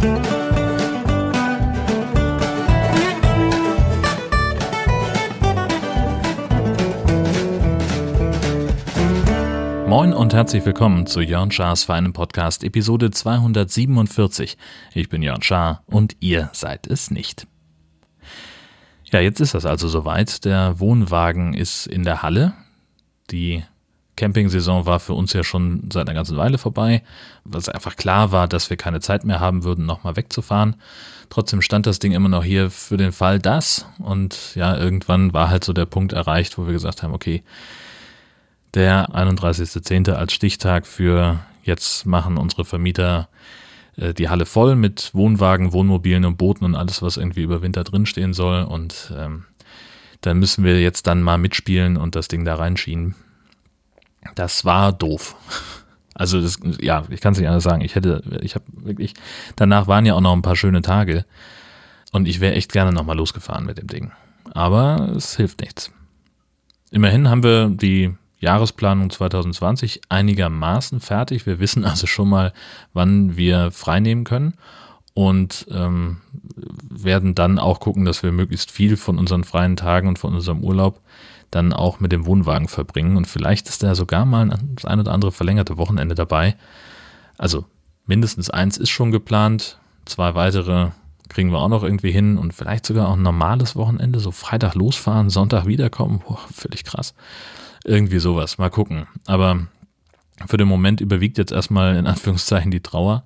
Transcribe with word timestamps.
Moin 0.00 0.08
und 10.14 10.32
herzlich 10.32 10.64
willkommen 10.64 11.04
zu 11.04 11.20
Jörn 11.20 11.50
Schars 11.50 11.84
Feinem 11.84 12.14
Podcast 12.14 12.64
Episode 12.64 13.10
247. 13.10 14.56
Ich 14.94 15.10
bin 15.10 15.20
Jörn 15.20 15.42
Schaar 15.42 15.82
und 15.84 16.16
ihr 16.20 16.48
seid 16.54 16.86
es 16.86 17.10
nicht. 17.10 17.46
Ja, 19.04 19.20
jetzt 19.20 19.40
ist 19.40 19.52
das 19.52 19.66
also 19.66 19.86
soweit. 19.88 20.46
Der 20.46 20.80
Wohnwagen 20.80 21.52
ist 21.52 21.86
in 21.86 22.04
der 22.04 22.22
Halle. 22.22 22.54
Die 23.30 23.64
Campingsaison 24.20 24.84
war 24.84 25.00
für 25.00 25.14
uns 25.14 25.32
ja 25.32 25.42
schon 25.42 25.88
seit 25.90 26.06
einer 26.06 26.14
ganzen 26.14 26.36
Weile 26.36 26.58
vorbei, 26.58 27.02
was 27.44 27.70
einfach 27.70 27.96
klar 27.96 28.32
war, 28.32 28.48
dass 28.48 28.68
wir 28.68 28.76
keine 28.76 29.00
Zeit 29.00 29.24
mehr 29.24 29.40
haben 29.40 29.64
würden, 29.64 29.86
nochmal 29.86 30.16
wegzufahren. 30.16 30.76
Trotzdem 31.30 31.62
stand 31.62 31.86
das 31.86 32.00
Ding 32.00 32.12
immer 32.12 32.28
noch 32.28 32.44
hier 32.44 32.70
für 32.70 32.98
den 32.98 33.12
Fall 33.12 33.38
das. 33.38 33.86
Und 33.98 34.54
ja, 34.56 34.76
irgendwann 34.76 35.32
war 35.32 35.48
halt 35.48 35.64
so 35.64 35.72
der 35.72 35.86
Punkt 35.86 36.12
erreicht, 36.12 36.58
wo 36.58 36.66
wir 36.66 36.74
gesagt 36.74 37.02
haben, 37.02 37.14
okay, 37.14 37.42
der 38.74 39.08
31.10. 39.08 40.12
als 40.12 40.34
Stichtag 40.34 40.86
für 40.86 41.40
jetzt 41.62 42.04
machen 42.04 42.36
unsere 42.36 42.66
Vermieter 42.66 43.28
äh, 43.96 44.12
die 44.12 44.28
Halle 44.28 44.44
voll 44.44 44.76
mit 44.76 45.14
Wohnwagen, 45.14 45.72
Wohnmobilen 45.72 46.26
und 46.26 46.36
Booten 46.36 46.66
und 46.66 46.74
alles, 46.74 47.00
was 47.00 47.16
irgendwie 47.16 47.42
über 47.42 47.62
Winter 47.62 47.84
drinstehen 47.84 48.34
soll. 48.34 48.64
Und 48.64 49.14
ähm, 49.16 49.44
dann 50.20 50.38
müssen 50.38 50.62
wir 50.62 50.78
jetzt 50.78 51.06
dann 51.06 51.22
mal 51.22 51.38
mitspielen 51.38 51.96
und 51.96 52.14
das 52.16 52.28
Ding 52.28 52.44
da 52.44 52.56
reinschieben. 52.56 53.14
Das 54.34 54.64
war 54.64 54.92
doof. 54.92 55.36
Also 56.14 56.40
das, 56.40 56.58
ja, 56.80 57.04
ich 57.08 57.20
kann 57.20 57.32
es 57.32 57.38
nicht 57.38 57.48
anders 57.48 57.64
sagen. 57.64 57.80
Ich 57.80 57.94
hätte, 57.94 58.22
ich 58.42 58.54
habe 58.54 58.64
wirklich, 58.74 59.14
danach 59.56 59.86
waren 59.86 60.04
ja 60.04 60.14
auch 60.14 60.20
noch 60.20 60.34
ein 60.34 60.42
paar 60.42 60.56
schöne 60.56 60.82
Tage 60.82 61.24
und 62.12 62.28
ich 62.28 62.40
wäre 62.40 62.54
echt 62.54 62.72
gerne 62.72 62.92
nochmal 62.92 63.16
losgefahren 63.16 63.64
mit 63.64 63.78
dem 63.78 63.86
Ding. 63.86 64.12
Aber 64.52 65.12
es 65.16 65.36
hilft 65.36 65.60
nichts. 65.60 65.92
Immerhin 66.90 67.28
haben 67.28 67.42
wir 67.42 67.68
die 67.68 68.14
Jahresplanung 68.40 69.10
2020 69.10 70.00
einigermaßen 70.08 71.00
fertig. 71.00 71.46
Wir 71.46 71.60
wissen 71.60 71.84
also 71.84 72.06
schon 72.06 72.28
mal, 72.28 72.52
wann 72.92 73.36
wir 73.36 73.70
freinehmen 73.70 74.24
können 74.24 74.54
und 75.14 75.66
ähm, 75.70 76.18
werden 76.88 77.34
dann 77.34 77.58
auch 77.58 77.80
gucken, 77.80 78.04
dass 78.04 78.22
wir 78.22 78.32
möglichst 78.32 78.70
viel 78.70 78.96
von 78.96 79.18
unseren 79.18 79.44
freien 79.44 79.76
Tagen 79.76 80.08
und 80.08 80.18
von 80.18 80.34
unserem 80.34 80.62
Urlaub 80.62 81.00
dann 81.50 81.72
auch 81.72 82.00
mit 82.00 82.12
dem 82.12 82.26
Wohnwagen 82.26 82.68
verbringen. 82.68 83.16
Und 83.16 83.26
vielleicht 83.26 83.68
ist 83.68 83.82
da 83.82 83.94
sogar 83.94 84.24
mal 84.24 84.58
das 84.74 84.84
ein 84.84 85.00
oder 85.00 85.12
andere 85.12 85.32
verlängerte 85.32 85.76
Wochenende 85.76 86.14
dabei. 86.14 86.56
Also 87.38 87.64
mindestens 88.06 88.50
eins 88.50 88.76
ist 88.76 88.90
schon 88.90 89.10
geplant, 89.10 89.78
zwei 90.04 90.34
weitere 90.34 90.90
kriegen 91.28 91.52
wir 91.52 91.58
auch 91.58 91.68
noch 91.68 91.84
irgendwie 91.84 92.10
hin 92.10 92.36
und 92.36 92.52
vielleicht 92.52 92.84
sogar 92.84 93.08
auch 93.08 93.14
ein 93.14 93.22
normales 93.22 93.76
Wochenende, 93.76 94.18
so 94.18 94.32
Freitag 94.32 94.74
losfahren, 94.74 95.30
Sonntag 95.30 95.64
wiederkommen. 95.64 96.22
Boah, 96.26 96.40
völlig 96.52 96.84
krass. 96.84 97.14
Irgendwie 97.84 98.18
sowas. 98.18 98.58
Mal 98.58 98.68
gucken. 98.68 99.06
Aber 99.26 99.66
für 100.46 100.56
den 100.56 100.68
Moment 100.68 101.00
überwiegt 101.00 101.38
jetzt 101.38 101.52
erstmal 101.52 101.96
in 101.96 102.06
Anführungszeichen 102.06 102.70
die 102.70 102.80
Trauer. 102.80 103.22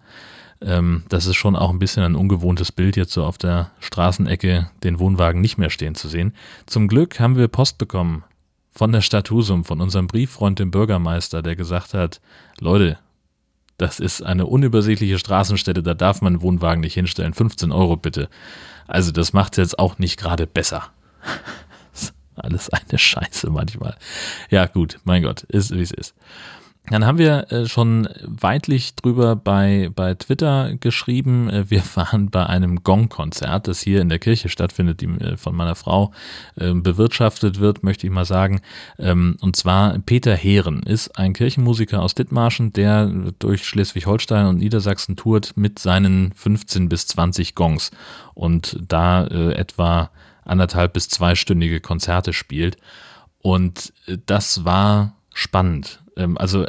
Ähm, 0.65 1.05
das 1.09 1.27
ist 1.27 1.37
schon 1.37 1.57
auch 1.57 1.71
ein 1.71 1.79
bisschen 1.79 2.03
ein 2.03 2.17
ungewohntes 2.17 2.73
Bild, 2.73 2.97
jetzt 2.97 3.13
so 3.13 3.25
auf 3.25 3.39
der 3.39 3.71
Straßenecke 3.81 4.71
den 4.83 4.99
Wohnwagen 4.99 5.41
nicht 5.41 5.59
mehr 5.59 5.71
stehen 5.71 5.95
zu 5.95 6.09
sehen. 6.09 6.35
Zum 6.67 6.89
Glück 6.89 7.21
haben 7.21 7.37
wir 7.37 7.49
Post 7.49 7.79
bekommen 7.79 8.25
von 8.73 8.91
der 8.91 9.03
Stadt 9.03 9.31
Husum, 9.31 9.65
von 9.65 9.81
unserem 9.81 10.07
Brieffreund, 10.07 10.59
dem 10.59 10.71
Bürgermeister, 10.71 11.43
der 11.43 11.55
gesagt 11.55 11.95
hat, 11.95 12.21
Leute, 12.59 12.99
das 13.77 14.01
ist 14.01 14.23
eine 14.23 14.47
unübersichtliche 14.47 15.19
Straßenstätte, 15.19 15.83
da 15.83 15.95
darf 15.95 16.23
man 16.23 16.35
einen 16.35 16.43
Wohnwagen 16.43 16.81
nicht 16.81 16.95
hinstellen. 16.95 17.35
15 17.35 17.73
Euro 17.73 17.97
bitte. 17.97 18.29
Also 18.87 19.13
das 19.13 19.33
macht 19.33 19.57
jetzt 19.57 19.79
auch 19.79 19.99
nicht 19.99 20.19
gerade 20.19 20.47
besser. 20.47 20.91
Alles 22.37 22.71
eine 22.71 22.99
Scheiße 22.99 23.51
manchmal. 23.51 23.97
Ja, 24.51 24.67
gut, 24.67 24.99
mein 25.05 25.23
Gott, 25.23 25.43
ist 25.45 25.73
wie 25.73 25.83
es 25.83 25.91
ist. 25.91 26.15
Dann 26.91 27.07
haben 27.07 27.17
wir 27.17 27.51
äh, 27.51 27.67
schon 27.67 28.07
weitlich 28.23 28.95
drüber 28.95 29.37
bei, 29.37 29.91
bei 29.95 30.15
Twitter 30.15 30.75
geschrieben. 30.77 31.49
Äh, 31.49 31.71
wir 31.71 31.83
waren 31.95 32.31
bei 32.31 32.45
einem 32.45 32.83
Gong-Konzert, 32.83 33.69
das 33.69 33.81
hier 33.81 34.03
in 34.03 34.11
der 34.11 34.19
Kirche 34.19 34.51
stattfindet, 34.51 35.01
die 35.01 35.07
äh, 35.07 35.39
von 35.39 35.57
meiner 35.57 35.77
Frau 35.77 36.13
ähm, 36.59 36.83
bewirtschaftet 36.83 37.59
wird, 37.59 37.83
möchte 37.85 38.07
ich 38.07 38.13
mal 38.13 38.27
sagen. 38.27 38.61
Ähm, 38.99 39.39
und 39.41 39.57
zwar 39.57 39.99
Peter 40.01 40.37
Heeren 40.37 40.83
ist 40.83 41.19
ein 41.19 41.33
Kirchenmusiker 41.33 42.03
aus 42.03 42.15
Dithmarschen, 42.15 42.75
der 42.75 43.07
durch 43.39 43.65
Schleswig-Holstein 43.65 44.47
und 44.47 44.59
Niedersachsen 44.59 45.17
tourt 45.17 45.57
mit 45.57 45.79
seinen 45.79 46.33
15 46.35 46.91
bis 46.91 47.07
20 47.07 47.55
Gongs 47.55 47.93
und 48.35 48.79
da 48.87 49.27
etwa 49.27 50.11
anderthalb 50.45 50.93
bis 50.93 51.09
zweistündige 51.09 51.81
Konzerte 51.81 52.33
spielt. 52.33 52.77
Und 53.41 53.93
das 54.27 54.65
war 54.65 55.15
spannend. 55.33 56.04
Ähm, 56.17 56.39
also 56.39 56.67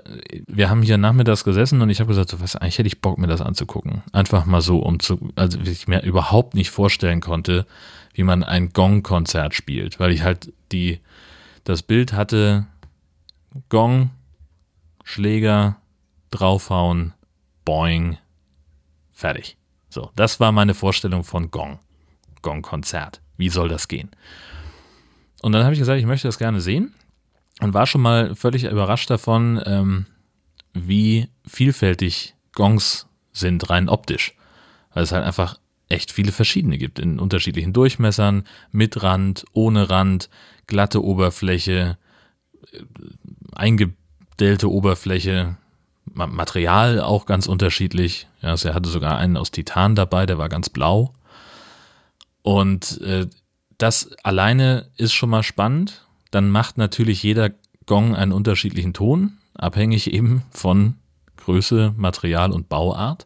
wir 0.47 0.69
haben 0.69 0.81
hier 0.81 0.97
nachmittags 0.97 1.43
gesessen 1.43 1.81
und 1.81 1.89
ich 1.89 1.99
habe 1.99 2.09
gesagt, 2.09 2.29
so, 2.29 2.39
was, 2.39 2.55
eigentlich 2.55 2.77
hätte 2.77 2.87
ich 2.87 3.01
Bock, 3.01 3.17
mir 3.17 3.27
das 3.27 3.41
anzugucken. 3.41 4.03
Einfach 4.11 4.45
mal 4.45 4.61
so, 4.61 4.79
um 4.79 4.99
zu, 4.99 5.29
also 5.35 5.59
ich 5.59 5.87
mir 5.87 6.03
überhaupt 6.03 6.55
nicht 6.55 6.69
vorstellen 6.69 7.21
konnte, 7.21 7.65
wie 8.13 8.23
man 8.23 8.43
ein 8.43 8.69
Gong-Konzert 8.69 9.53
spielt, 9.53 9.99
weil 9.99 10.11
ich 10.11 10.23
halt 10.23 10.53
die, 10.71 10.99
das 11.63 11.83
Bild 11.83 12.13
hatte, 12.13 12.65
Gong, 13.69 14.11
Schläger, 15.03 15.77
draufhauen, 16.31 17.13
boing, 17.63 18.17
fertig. 19.13 19.57
So, 19.89 20.11
das 20.15 20.39
war 20.39 20.51
meine 20.51 20.73
Vorstellung 20.73 21.23
von 21.23 21.51
Gong. 21.51 21.79
Gong-Konzert. 22.41 23.21
Wie 23.37 23.49
soll 23.49 23.69
das 23.69 23.87
gehen? 23.87 24.09
Und 25.41 25.51
dann 25.51 25.63
habe 25.63 25.73
ich 25.73 25.79
gesagt, 25.79 25.99
ich 25.99 26.05
möchte 26.05 26.27
das 26.27 26.37
gerne 26.37 26.61
sehen 26.61 26.93
und 27.61 27.73
war 27.73 27.87
schon 27.87 28.01
mal 28.01 28.35
völlig 28.35 28.65
überrascht 28.65 29.09
davon, 29.09 29.61
ähm, 29.65 30.05
wie 30.73 31.29
vielfältig 31.45 32.35
Gongs 32.53 33.07
sind, 33.31 33.69
rein 33.69 33.89
optisch. 33.89 34.35
Weil 34.93 35.03
es 35.03 35.11
halt 35.11 35.23
einfach 35.23 35.59
echt 35.89 36.11
viele 36.11 36.31
verschiedene 36.31 36.77
gibt, 36.77 36.99
in 36.99 37.19
unterschiedlichen 37.19 37.73
Durchmessern, 37.73 38.45
mit 38.71 39.01
Rand, 39.03 39.45
ohne 39.53 39.89
Rand, 39.89 40.29
glatte 40.67 41.03
Oberfläche, 41.03 41.97
äh, 42.71 42.79
eingedellte 43.53 44.69
Oberfläche, 44.69 45.57
Material 46.13 47.01
auch 47.01 47.25
ganz 47.25 47.47
unterschiedlich. 47.47 48.27
Ja, 48.41 48.49
also 48.49 48.69
er 48.69 48.75
hatte 48.75 48.89
sogar 48.89 49.17
einen 49.17 49.37
aus 49.37 49.51
Titan 49.51 49.95
dabei, 49.95 50.25
der 50.25 50.37
war 50.37 50.49
ganz 50.49 50.69
blau. 50.69 51.13
Und 52.41 53.01
äh, 53.01 53.27
das 53.77 54.11
alleine 54.23 54.89
ist 54.97 55.13
schon 55.13 55.29
mal 55.29 55.43
spannend. 55.43 56.04
Dann 56.35 56.49
macht 56.49 56.77
natürlich 56.77 57.23
jeder 57.23 57.51
Gong 57.85 58.13
einen 58.13 58.33
unterschiedlichen 58.33 58.91
Ton, 58.91 59.37
abhängig 59.53 60.11
eben 60.11 60.41
von 60.51 60.95
Größe, 61.37 61.93
Material 61.95 62.51
und 62.51 62.67
Bauart. 62.67 63.25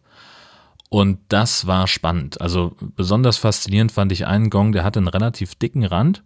Und 0.89 1.17
das 1.29 1.65
war 1.65 1.87
spannend. 1.87 2.39
Also 2.39 2.75
besonders 2.95 3.37
faszinierend 3.37 3.91
fand 3.91 4.11
ich 4.11 4.27
einen 4.27 4.51
Gong, 4.51 4.73
der 4.73 4.83
hatte 4.83 4.99
einen 4.99 5.07
relativ 5.07 5.55
dicken 5.55 5.85
Rand 5.85 6.21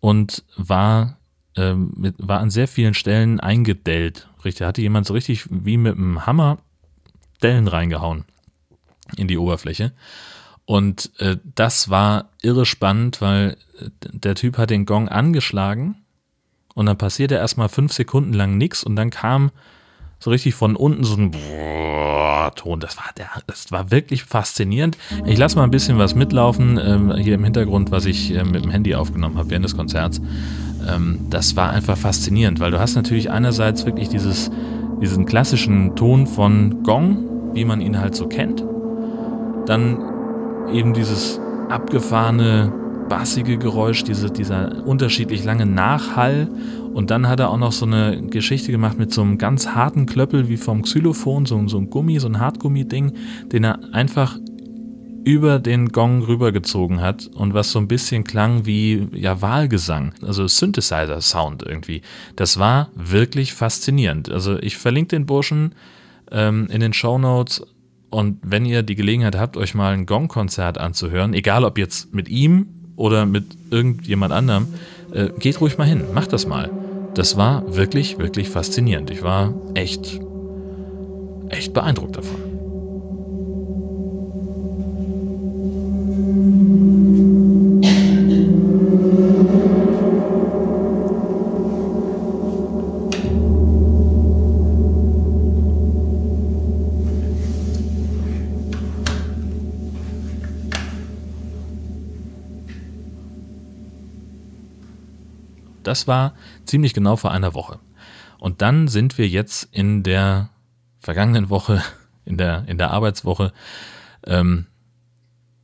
und 0.00 0.42
war, 0.56 1.18
ähm, 1.54 1.92
mit, 1.98 2.14
war 2.16 2.40
an 2.40 2.48
sehr 2.48 2.66
vielen 2.66 2.94
Stellen 2.94 3.38
eingedellt. 3.38 4.26
Richtig, 4.42 4.66
hatte 4.66 4.80
jemand 4.80 5.06
so 5.06 5.12
richtig 5.12 5.44
wie 5.50 5.76
mit 5.76 5.98
einem 5.98 6.24
Hammer 6.24 6.56
Dellen 7.42 7.68
reingehauen 7.68 8.24
in 9.18 9.28
die 9.28 9.36
Oberfläche. 9.36 9.92
Und 10.64 11.10
äh, 11.18 11.36
das 11.54 11.90
war 11.90 12.30
irre 12.40 12.64
spannend, 12.64 13.20
weil 13.20 13.58
äh, 13.78 13.90
der 14.00 14.34
Typ 14.34 14.56
hat 14.56 14.70
den 14.70 14.86
Gong 14.86 15.10
angeschlagen 15.10 15.96
und 16.74 16.86
dann 16.86 16.96
passierte 16.96 17.34
erstmal 17.34 17.68
fünf 17.68 17.92
Sekunden 17.92 18.32
lang 18.32 18.56
nichts 18.56 18.84
und 18.84 18.96
dann 18.96 19.10
kam 19.10 19.50
so 20.18 20.30
richtig 20.30 20.54
von 20.54 20.76
unten 20.76 21.04
so 21.04 21.16
ein 21.16 21.32
Ton. 22.56 22.80
Das 22.80 22.96
war, 22.96 23.06
der, 23.16 23.28
das 23.46 23.72
war 23.72 23.90
wirklich 23.90 24.24
faszinierend. 24.24 24.96
Ich 25.26 25.38
lasse 25.38 25.56
mal 25.56 25.64
ein 25.64 25.70
bisschen 25.70 25.98
was 25.98 26.14
mitlaufen 26.14 26.78
ähm, 26.82 27.14
hier 27.16 27.34
im 27.34 27.44
Hintergrund, 27.44 27.90
was 27.90 28.04
ich 28.04 28.34
äh, 28.34 28.44
mit 28.44 28.64
dem 28.64 28.70
Handy 28.70 28.94
aufgenommen 28.94 29.38
habe 29.38 29.50
während 29.50 29.64
des 29.64 29.76
Konzerts. 29.76 30.20
Ähm, 30.88 31.26
das 31.30 31.56
war 31.56 31.70
einfach 31.70 31.96
faszinierend, 31.96 32.60
weil 32.60 32.70
du 32.70 32.78
hast 32.78 32.94
natürlich 32.94 33.30
einerseits 33.30 33.86
wirklich 33.86 34.08
dieses, 34.08 34.50
diesen 35.00 35.26
klassischen 35.26 35.96
Ton 35.96 36.26
von 36.26 36.82
Gong, 36.82 37.54
wie 37.54 37.64
man 37.64 37.80
ihn 37.80 37.98
halt 37.98 38.14
so 38.14 38.26
kennt. 38.26 38.64
Dann 39.66 39.98
eben 40.72 40.94
dieses 40.94 41.40
abgefahrene, 41.68 42.72
bassige 43.12 43.58
Geräusch, 43.58 44.04
diese, 44.04 44.30
dieser 44.30 44.86
unterschiedlich 44.86 45.44
lange 45.44 45.66
Nachhall. 45.66 46.48
Und 46.94 47.10
dann 47.10 47.28
hat 47.28 47.40
er 47.40 47.50
auch 47.50 47.58
noch 47.58 47.72
so 47.72 47.84
eine 47.84 48.22
Geschichte 48.22 48.72
gemacht 48.72 48.98
mit 48.98 49.12
so 49.12 49.20
einem 49.20 49.36
ganz 49.36 49.68
harten 49.68 50.06
Klöppel 50.06 50.48
wie 50.48 50.56
vom 50.56 50.80
Xylophon, 50.80 51.44
so, 51.44 51.68
so 51.68 51.76
ein 51.76 51.90
Gummi, 51.90 52.18
so 52.20 52.28
ein 52.28 52.40
Hartgummi-Ding, 52.40 53.12
den 53.52 53.64
er 53.64 53.80
einfach 53.92 54.38
über 55.24 55.58
den 55.58 55.90
Gong 55.90 56.22
rübergezogen 56.22 57.02
hat 57.02 57.26
und 57.26 57.52
was 57.52 57.70
so 57.70 57.78
ein 57.80 57.86
bisschen 57.86 58.24
klang 58.24 58.64
wie 58.64 59.06
ja 59.12 59.42
Wahlgesang, 59.42 60.14
also 60.22 60.46
Synthesizer-Sound 60.46 61.64
irgendwie. 61.64 62.00
Das 62.34 62.58
war 62.58 62.88
wirklich 62.94 63.52
faszinierend. 63.52 64.30
Also 64.30 64.58
ich 64.58 64.78
verlinke 64.78 65.08
den 65.08 65.26
Burschen 65.26 65.74
ähm, 66.30 66.66
in 66.70 66.80
den 66.80 66.94
Show 66.94 67.18
Notes 67.18 67.62
Und 68.08 68.38
wenn 68.42 68.64
ihr 68.64 68.82
die 68.82 68.94
Gelegenheit 68.94 69.36
habt, 69.36 69.58
euch 69.58 69.74
mal 69.74 69.92
ein 69.92 70.06
Gong-Konzert 70.06 70.78
anzuhören, 70.78 71.34
egal 71.34 71.62
ob 71.64 71.76
jetzt 71.76 72.14
mit 72.14 72.30
ihm 72.30 72.78
oder 72.96 73.26
mit 73.26 73.44
irgendjemand 73.70 74.32
anderem, 74.32 74.66
äh, 75.12 75.28
geht 75.38 75.60
ruhig 75.60 75.78
mal 75.78 75.86
hin, 75.86 76.04
macht 76.14 76.32
das 76.32 76.46
mal. 76.46 76.70
Das 77.14 77.36
war 77.36 77.76
wirklich, 77.76 78.18
wirklich 78.18 78.48
faszinierend. 78.48 79.10
Ich 79.10 79.22
war 79.22 79.52
echt, 79.74 80.20
echt 81.50 81.74
beeindruckt 81.74 82.16
davon. 82.16 82.51
Das 105.92 106.08
war 106.08 106.32
ziemlich 106.64 106.94
genau 106.94 107.16
vor 107.16 107.32
einer 107.32 107.52
Woche. 107.52 107.78
Und 108.38 108.62
dann 108.62 108.88
sind 108.88 109.18
wir 109.18 109.28
jetzt 109.28 109.68
in 109.72 110.02
der 110.02 110.48
vergangenen 111.00 111.50
Woche, 111.50 111.82
in 112.24 112.38
der, 112.38 112.64
in 112.66 112.78
der 112.78 112.92
Arbeitswoche. 112.92 113.52
Ähm, 114.26 114.68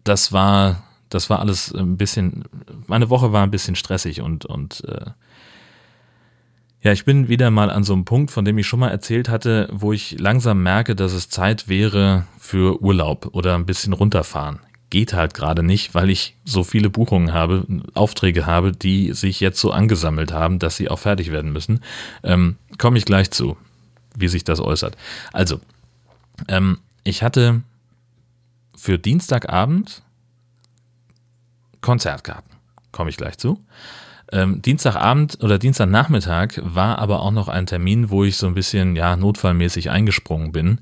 das 0.05 0.31
war, 0.31 0.83
das 1.09 1.31
war 1.31 1.41
alles 1.41 1.75
ein 1.75 1.97
bisschen, 1.97 2.45
meine 2.87 3.09
Woche 3.09 3.33
war 3.33 3.43
ein 3.43 3.51
bisschen 3.51 3.75
stressig 3.75 4.21
und, 4.21 4.45
und 4.45 4.85
äh, 4.85 5.13
ja, 6.83 6.93
ich 6.93 7.07
bin 7.07 7.29
wieder 7.29 7.51
mal 7.51 7.71
an 7.71 7.83
so 7.83 7.95
einem 7.95 8.05
Punkt, 8.05 8.31
von 8.31 8.45
dem 8.45 8.59
ich 8.59 8.67
schon 8.67 8.81
mal 8.81 8.91
erzählt 8.91 9.31
hatte, 9.31 9.71
wo 9.73 9.95
ich 9.95 10.19
langsam 10.21 10.63
merke, 10.63 10.95
dass 10.95 11.15
es 11.15 11.31
Zeit 11.31 11.69
wäre 11.69 12.27
für 12.39 12.83
Urlaub 12.83 13.31
oder 13.33 13.55
ein 13.55 13.65
bisschen 13.65 13.95
runterfahren 13.95 14.61
geht 14.91 15.13
halt 15.13 15.35
gerade 15.35 15.63
nicht, 15.63 15.95
weil 15.95 16.11
ich 16.11 16.37
so 16.45 16.65
viele 16.65 16.91
Buchungen 16.91 17.33
habe, 17.33 17.67
Aufträge 17.95 18.47
habe, 18.47 18.73
die 18.73 19.13
sich 19.13 19.41
jetzt 19.41 19.61
so 19.61 19.71
angesammelt 19.71 20.33
haben, 20.33 20.59
dass 20.59 20.77
sie 20.77 20.89
auch 20.89 20.99
fertig 20.99 21.31
werden 21.31 21.53
müssen. 21.53 21.81
Ähm, 22.23 22.57
Komme 22.79 22.99
ich 22.99 23.05
gleich 23.05 23.31
zu, 23.31 23.57
wie 24.17 24.29
sich 24.29 24.45
das 24.45 24.61
äußert. 24.61 24.97
Also, 25.33 25.61
ähm, 26.49 26.79
ich 27.05 27.23
hatte 27.23 27.63
für 28.77 28.99
Dienstagabend 28.99 30.03
Konzertkarten. 31.81 32.57
Komme 32.93 33.11
ich 33.11 33.17
gleich 33.17 33.39
zu. 33.39 33.63
Ähm, 34.31 34.61
Dienstagabend 34.63 35.43
oder 35.43 35.59
Dienstagnachmittag 35.59 36.59
war 36.63 36.99
aber 36.99 37.21
auch 37.23 37.31
noch 37.31 37.49
ein 37.49 37.67
Termin, 37.67 38.11
wo 38.11 38.25
ich 38.25 38.37
so 38.37 38.47
ein 38.47 38.55
bisschen 38.55 38.95
ja 38.95 39.17
notfallmäßig 39.17 39.91
eingesprungen 39.91 40.53
bin 40.53 40.81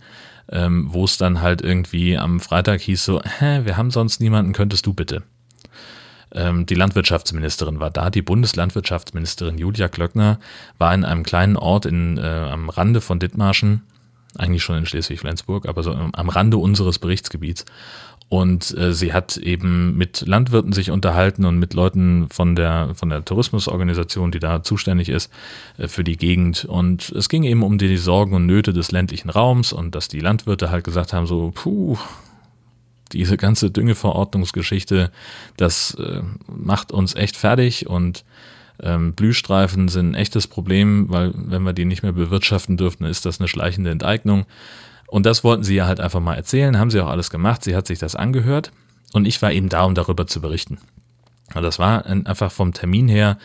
ähm, 0.50 0.88
wo 0.90 1.04
es 1.04 1.18
dann 1.18 1.40
halt 1.40 1.62
irgendwie 1.62 2.16
am 2.16 2.40
Freitag 2.40 2.80
hieß 2.80 3.04
so, 3.04 3.20
hä, 3.22 3.64
wir 3.64 3.76
haben 3.76 3.90
sonst 3.90 4.20
niemanden, 4.20 4.52
könntest 4.52 4.86
du 4.86 4.94
bitte. 4.94 5.22
Ähm, 6.32 6.66
die 6.66 6.74
Landwirtschaftsministerin 6.74 7.80
war 7.80 7.90
da, 7.90 8.10
die 8.10 8.22
Bundeslandwirtschaftsministerin 8.22 9.58
Julia 9.58 9.88
Klöckner 9.88 10.38
war 10.78 10.92
in 10.94 11.04
einem 11.04 11.22
kleinen 11.22 11.56
Ort 11.56 11.86
in, 11.86 12.18
äh, 12.18 12.22
am 12.22 12.68
Rande 12.68 13.00
von 13.00 13.18
Dithmarschen, 13.18 13.82
eigentlich 14.38 14.62
schon 14.62 14.78
in 14.78 14.86
Schleswig-Flensburg, 14.86 15.66
aber 15.66 15.82
so 15.82 15.92
am 15.92 16.28
Rande 16.28 16.58
unseres 16.58 16.98
Berichtsgebiets 16.98 17.64
und 18.28 18.76
äh, 18.76 18.92
sie 18.92 19.12
hat 19.12 19.36
eben 19.36 19.96
mit 19.96 20.22
Landwirten 20.26 20.72
sich 20.72 20.90
unterhalten 20.90 21.44
und 21.44 21.58
mit 21.58 21.74
Leuten 21.74 22.26
von 22.28 22.56
der, 22.56 22.90
von 22.94 23.08
der 23.08 23.24
Tourismusorganisation, 23.24 24.32
die 24.32 24.40
da 24.40 24.64
zuständig 24.64 25.08
ist 25.08 25.30
äh, 25.78 25.86
für 25.86 26.02
die 26.02 26.16
Gegend. 26.16 26.64
Und 26.64 27.10
es 27.10 27.28
ging 27.28 27.44
eben 27.44 27.62
um 27.62 27.78
die 27.78 27.96
Sorgen 27.96 28.34
und 28.34 28.46
Nöte 28.46 28.72
des 28.72 28.90
ländlichen 28.90 29.30
Raums 29.30 29.72
und 29.72 29.94
dass 29.94 30.08
die 30.08 30.18
Landwirte 30.18 30.70
halt 30.70 30.82
gesagt 30.82 31.12
haben, 31.12 31.26
so, 31.26 31.52
puh, 31.54 31.98
diese 33.12 33.36
ganze 33.36 33.70
Düngeverordnungsgeschichte, 33.70 35.12
das 35.56 35.94
äh, 35.94 36.22
macht 36.48 36.90
uns 36.90 37.14
echt 37.14 37.36
fertig 37.36 37.86
und 37.86 38.24
ähm, 38.82 39.14
Blühstreifen 39.14 39.88
sind 39.88 40.10
ein 40.10 40.14
echtes 40.14 40.46
Problem, 40.46 41.06
weil 41.08 41.32
wenn 41.34 41.62
wir 41.62 41.72
die 41.72 41.84
nicht 41.84 42.02
mehr 42.02 42.12
bewirtschaften 42.12 42.76
dürfen, 42.76 43.06
ist 43.06 43.26
das 43.26 43.40
eine 43.40 43.48
schleichende 43.48 43.90
Enteignung. 43.90 44.46
Und 45.08 45.26
das 45.26 45.44
wollten 45.44 45.62
sie 45.62 45.76
ja 45.76 45.86
halt 45.86 46.00
einfach 46.00 46.20
mal 46.20 46.34
erzählen, 46.34 46.78
haben 46.78 46.90
sie 46.90 47.00
auch 47.00 47.08
alles 47.08 47.30
gemacht, 47.30 47.64
sie 47.64 47.76
hat 47.76 47.86
sich 47.86 47.98
das 47.98 48.16
angehört 48.16 48.72
und 49.12 49.26
ich 49.26 49.40
war 49.40 49.52
eben 49.52 49.68
da, 49.68 49.84
um 49.84 49.94
darüber 49.94 50.26
zu 50.26 50.40
berichten. 50.40 50.78
Und 51.54 51.62
das 51.62 51.78
war 51.78 52.04
einfach 52.06 52.50
vom 52.50 52.72
Termin 52.72 53.08
her, 53.08 53.38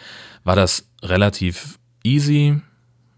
war 0.44 0.56
das 0.56 0.88
relativ 1.04 1.78
easy. 2.04 2.60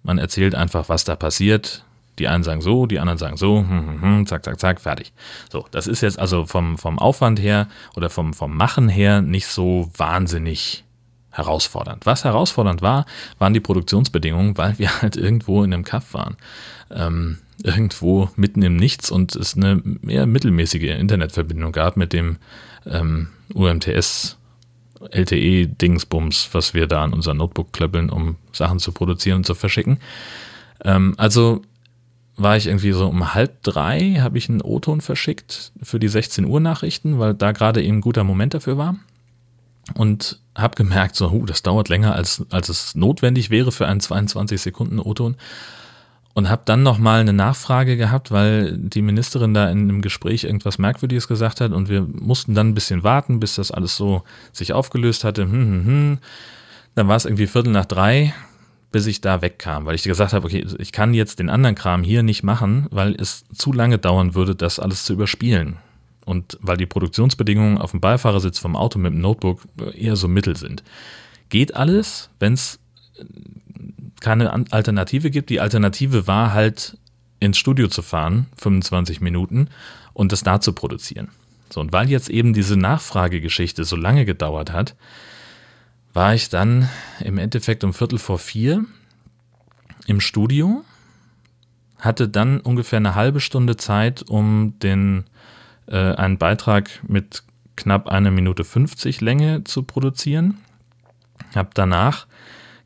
Man 0.03 0.17
erzählt 0.17 0.55
einfach, 0.55 0.89
was 0.89 1.05
da 1.05 1.15
passiert. 1.15 1.85
Die 2.19 2.27
einen 2.27 2.43
sagen 2.43 2.61
so, 2.61 2.85
die 2.85 2.99
anderen 2.99 3.17
sagen 3.17 3.37
so, 3.37 3.59
hm, 3.59 3.69
hm, 3.69 4.01
hm, 4.01 4.25
zack, 4.27 4.43
zack, 4.43 4.59
zack, 4.59 4.81
fertig. 4.81 5.13
So, 5.51 5.65
das 5.71 5.87
ist 5.87 6.01
jetzt 6.01 6.19
also 6.19 6.45
vom, 6.45 6.77
vom 6.77 6.99
Aufwand 6.99 7.39
her 7.39 7.67
oder 7.95 8.09
vom, 8.09 8.33
vom 8.33 8.55
Machen 8.55 8.87
her 8.89 9.21
nicht 9.21 9.47
so 9.47 9.89
wahnsinnig 9.97 10.82
herausfordernd. 11.33 12.05
Was 12.05 12.23
herausfordernd 12.23 12.81
war, 12.81 13.05
waren 13.39 13.53
die 13.53 13.59
Produktionsbedingungen, 13.59 14.57
weil 14.57 14.79
wir 14.79 15.01
halt 15.01 15.17
irgendwo 15.17 15.63
in 15.63 15.73
einem 15.73 15.83
Kaff 15.83 16.13
waren. 16.13 16.37
Ähm, 16.91 17.39
irgendwo 17.61 18.29
mitten 18.35 18.61
im 18.61 18.75
Nichts 18.75 19.11
und 19.11 19.35
es 19.35 19.55
eine 19.55 19.81
eher 20.07 20.25
mittelmäßige 20.25 20.97
Internetverbindung 20.97 21.71
gab 21.71 21.97
mit 21.97 22.13
dem 22.13 22.37
ähm, 22.85 23.29
UMTS 23.53 24.37
LTE-Dingsbums, 25.11 26.49
was 26.53 26.73
wir 26.73 26.87
da 26.87 27.03
an 27.03 27.13
unser 27.13 27.33
Notebook 27.33 27.73
klöppeln, 27.73 28.09
um 28.09 28.37
Sachen 28.51 28.79
zu 28.79 28.91
produzieren 28.91 29.37
und 29.37 29.45
zu 29.45 29.55
verschicken. 29.55 29.99
Ähm, 30.83 31.13
also 31.17 31.61
war 32.35 32.57
ich 32.57 32.67
irgendwie 32.67 32.93
so 32.93 33.07
um 33.07 33.33
halb 33.33 33.61
drei, 33.63 34.15
habe 34.19 34.37
ich 34.37 34.49
einen 34.49 34.61
O-Ton 34.61 35.01
verschickt 35.01 35.71
für 35.81 35.99
die 35.99 36.07
16 36.07 36.45
Uhr 36.45 36.59
Nachrichten, 36.59 37.19
weil 37.19 37.33
da 37.33 37.51
gerade 37.51 37.83
eben 37.83 37.97
ein 37.97 38.01
guter 38.01 38.23
Moment 38.23 38.53
dafür 38.53 38.77
war. 38.77 38.95
Und 39.95 40.39
habe 40.55 40.75
gemerkt, 40.75 41.15
so, 41.15 41.31
huh, 41.31 41.45
das 41.45 41.63
dauert 41.63 41.89
länger, 41.89 42.15
als, 42.15 42.45
als 42.49 42.69
es 42.69 42.95
notwendig 42.95 43.49
wäre 43.49 43.71
für 43.71 43.87
einen 43.87 43.99
22 43.99 44.61
Sekunden 44.61 44.99
O-Ton 44.99 45.35
und 46.33 46.49
habe 46.49 46.63
dann 46.65 46.83
nochmal 46.83 47.21
eine 47.21 47.33
Nachfrage 47.33 47.95
gehabt, 47.95 48.31
weil 48.31 48.75
die 48.77 49.01
Ministerin 49.01 49.53
da 49.53 49.69
in 49.69 49.79
einem 49.79 50.01
Gespräch 50.01 50.43
irgendwas 50.43 50.79
Merkwürdiges 50.79 51.27
gesagt 51.27 51.61
hat 51.61 51.71
und 51.71 51.89
wir 51.89 52.01
mussten 52.01 52.55
dann 52.55 52.69
ein 52.69 52.75
bisschen 52.75 53.03
warten, 53.03 53.39
bis 53.39 53.55
das 53.55 53.71
alles 53.71 53.95
so 53.95 54.23
sich 54.51 54.73
aufgelöst 54.73 55.23
hatte. 55.23 55.43
Hm, 55.43 55.51
hm, 55.51 55.85
hm. 55.85 56.17
Dann 56.95 57.07
war 57.07 57.15
es 57.15 57.25
irgendwie 57.25 57.47
Viertel 57.47 57.71
nach 57.71 57.85
drei, 57.85 58.33
bis 58.91 59.05
ich 59.05 59.21
da 59.21 59.41
wegkam, 59.41 59.85
weil 59.85 59.95
ich 59.95 60.03
gesagt 60.03 60.33
habe, 60.33 60.45
okay, 60.45 60.65
ich 60.79 60.91
kann 60.91 61.13
jetzt 61.13 61.39
den 61.39 61.49
anderen 61.49 61.75
Kram 61.75 62.03
hier 62.03 62.23
nicht 62.23 62.43
machen, 62.43 62.87
weil 62.89 63.15
es 63.19 63.45
zu 63.53 63.71
lange 63.71 63.99
dauern 63.99 64.35
würde, 64.35 64.55
das 64.55 64.79
alles 64.79 65.05
zu 65.05 65.13
überspielen. 65.13 65.77
Und 66.25 66.57
weil 66.61 66.77
die 66.77 66.85
Produktionsbedingungen 66.85 67.77
auf 67.77 67.91
dem 67.91 67.99
Beifahrersitz 67.99 68.59
vom 68.59 68.75
Auto 68.75 68.97
mit 68.97 69.11
dem 69.11 69.19
Notebook 69.19 69.61
eher 69.93 70.15
so 70.15 70.27
mittel 70.27 70.55
sind. 70.55 70.83
Geht 71.49 71.75
alles, 71.75 72.29
wenn 72.39 72.53
es 72.53 72.79
keine 74.21 74.51
Alternative 74.71 75.29
gibt. 75.29 75.49
Die 75.49 75.59
Alternative 75.59 76.27
war 76.27 76.53
halt 76.53 76.97
ins 77.39 77.57
Studio 77.57 77.89
zu 77.89 78.01
fahren, 78.01 78.47
25 78.57 79.19
Minuten, 79.19 79.67
und 80.13 80.31
das 80.31 80.43
da 80.43 80.61
zu 80.61 80.73
produzieren. 80.73 81.29
So, 81.69 81.81
und 81.81 81.91
weil 81.91 82.09
jetzt 82.09 82.29
eben 82.29 82.53
diese 82.53 82.77
Nachfragegeschichte 82.77 83.83
so 83.83 83.95
lange 83.95 84.25
gedauert 84.25 84.71
hat, 84.71 84.95
war 86.13 86.35
ich 86.35 86.49
dann 86.49 86.89
im 87.19 87.37
Endeffekt 87.37 87.83
um 87.83 87.93
Viertel 87.93 88.19
vor 88.19 88.37
vier 88.37 88.85
im 90.05 90.21
Studio, 90.21 90.85
hatte 91.97 92.29
dann 92.29 92.59
ungefähr 92.59 92.97
eine 92.97 93.15
halbe 93.15 93.39
Stunde 93.39 93.75
Zeit, 93.75 94.23
um 94.23 94.77
den, 94.79 95.25
äh, 95.87 95.97
einen 95.97 96.37
Beitrag 96.37 96.89
mit 97.07 97.43
knapp 97.75 98.07
einer 98.07 98.31
Minute 98.31 98.63
50 98.63 99.21
Länge 99.21 99.63
zu 99.63 99.83
produzieren. 99.83 100.59
Habe 101.55 101.69
danach 101.73 102.27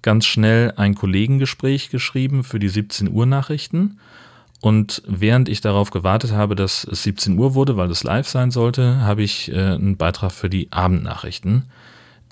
ganz 0.02 0.26
schnell 0.26 0.74
ein 0.78 0.96
Kollegengespräch 0.96 1.90
geschrieben 1.90 2.44
für 2.44 2.60
die 2.60 2.70
17 2.70 3.12
Uhr 3.12 3.26
Nachrichten. 3.26 4.00
Und 4.62 5.04
während 5.06 5.50
ich 5.50 5.62
darauf 5.62 5.92
gewartet 5.92 6.32
habe, 6.32 6.56
dass 6.56 6.84
es 6.84 7.04
17 7.04 7.38
Uhr 7.38 7.54
wurde, 7.54 7.78
weil 7.78 7.92
es 7.92 8.04
live 8.04 8.28
sein 8.28 8.52
sollte, 8.52 9.02
habe 9.02 9.22
ich 9.22 9.52
äh, 9.52 9.56
einen 9.56 9.98
Beitrag 9.98 10.32
für 10.32 10.50
die 10.50 10.72
Abendnachrichten 10.72 11.66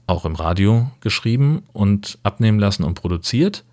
auch 0.07 0.25
im 0.25 0.35
Radio 0.35 0.91
geschrieben 1.01 1.63
und 1.73 2.17
abnehmen 2.23 2.59
lassen 2.59 2.83
und 2.83 2.95
produziert. 2.95 3.63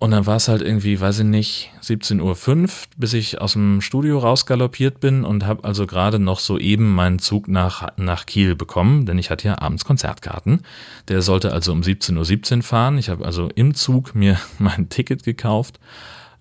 Und 0.00 0.10
dann 0.10 0.26
war 0.26 0.36
es 0.36 0.48
halt 0.48 0.60
irgendwie, 0.60 1.00
weiß 1.00 1.20
ich 1.20 1.24
nicht, 1.24 1.70
17.05 1.82 2.20
Uhr, 2.20 2.68
bis 2.96 3.12
ich 3.12 3.40
aus 3.40 3.52
dem 3.52 3.80
Studio 3.80 4.18
rausgaloppiert 4.18 5.00
bin 5.00 5.24
und 5.24 5.46
habe 5.46 5.64
also 5.64 5.86
gerade 5.86 6.18
noch 6.18 6.40
so 6.40 6.58
eben 6.58 6.94
meinen 6.94 7.20
Zug 7.20 7.48
nach, 7.48 7.96
nach 7.96 8.26
Kiel 8.26 8.56
bekommen, 8.56 9.06
denn 9.06 9.18
ich 9.18 9.30
hatte 9.30 9.48
ja 9.48 9.58
abends 9.60 9.84
Konzertkarten. 9.84 10.62
Der 11.08 11.22
sollte 11.22 11.52
also 11.52 11.72
um 11.72 11.80
17.17 11.82 12.16
Uhr 12.16 12.22
.17 12.24 12.62
fahren. 12.62 12.98
Ich 12.98 13.08
habe 13.08 13.24
also 13.24 13.48
im 13.54 13.74
Zug 13.74 14.14
mir 14.14 14.38
mein 14.58 14.88
Ticket 14.88 15.22
gekauft. 15.22 15.78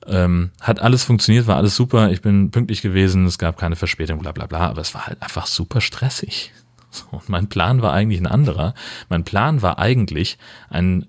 Ähm, 0.08 0.52
hat 0.60 0.82
alles 0.82 1.04
funktioniert, 1.04 1.48
war 1.48 1.56
alles 1.56 1.76
super. 1.76 2.12
Ich 2.12 2.22
bin 2.22 2.52
pünktlich 2.52 2.82
gewesen, 2.82 3.26
es 3.26 3.38
gab 3.38 3.58
keine 3.58 3.76
Verspätung, 3.76 4.20
bla 4.20 4.32
bla 4.32 4.48
bla, 4.48 4.68
aber 4.68 4.82
es 4.82 4.94
war 4.94 5.08
halt 5.08 5.22
einfach 5.22 5.46
super 5.46 5.80
stressig. 5.80 6.52
Und 7.12 7.30
mein 7.30 7.48
Plan 7.48 7.82
war 7.82 7.94
eigentlich 7.94 8.20
ein 8.20 8.28
anderer. 8.28 8.74
Mein 9.10 9.24
Plan 9.24 9.62
war 9.62 9.80
eigentlich, 9.80 10.38
ein, 10.70 11.06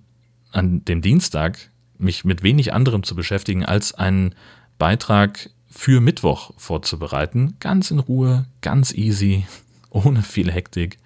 an 0.52 0.84
dem 0.84 1.00
Dienstag 1.00 1.70
mich 1.98 2.24
mit 2.24 2.42
wenig 2.42 2.72
anderem 2.72 3.02
zu 3.02 3.14
beschäftigen, 3.14 3.64
als 3.64 3.94
einen 3.94 4.34
Beitrag 4.78 5.50
für 5.68 6.00
Mittwoch 6.00 6.52
vorzubereiten. 6.56 7.56
Ganz 7.60 7.90
in 7.90 7.98
Ruhe, 7.98 8.46
ganz 8.60 8.92
easy, 8.92 9.46
ohne 9.90 10.22
viel 10.22 10.50
Hektik. 10.50 10.98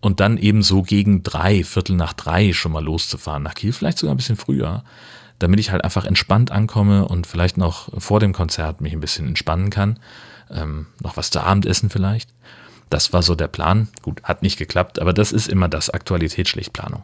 Und 0.00 0.20
dann 0.20 0.38
eben 0.38 0.62
so 0.62 0.82
gegen 0.82 1.22
drei, 1.22 1.64
Viertel 1.64 1.96
nach 1.96 2.12
drei 2.12 2.52
schon 2.52 2.72
mal 2.72 2.84
loszufahren 2.84 3.42
nach 3.42 3.54
Kiel, 3.54 3.72
vielleicht 3.72 3.98
sogar 3.98 4.14
ein 4.14 4.18
bisschen 4.18 4.36
früher, 4.36 4.84
damit 5.40 5.58
ich 5.58 5.72
halt 5.72 5.82
einfach 5.82 6.04
entspannt 6.04 6.52
ankomme 6.52 7.06
und 7.06 7.26
vielleicht 7.26 7.56
noch 7.56 7.88
vor 8.00 8.20
dem 8.20 8.32
Konzert 8.32 8.80
mich 8.80 8.92
ein 8.92 9.00
bisschen 9.00 9.26
entspannen 9.26 9.70
kann. 9.70 9.98
Ähm, 10.50 10.86
noch 11.02 11.16
was 11.16 11.30
zu 11.30 11.40
Abendessen 11.40 11.90
vielleicht. 11.90 12.30
Das 12.90 13.12
war 13.12 13.22
so 13.22 13.34
der 13.34 13.48
Plan. 13.48 13.88
Gut, 14.02 14.22
hat 14.22 14.42
nicht 14.42 14.56
geklappt, 14.56 15.00
aber 15.00 15.12
das 15.12 15.32
ist 15.32 15.48
immer 15.48 15.68
das. 15.68 15.90
So. 15.92 17.02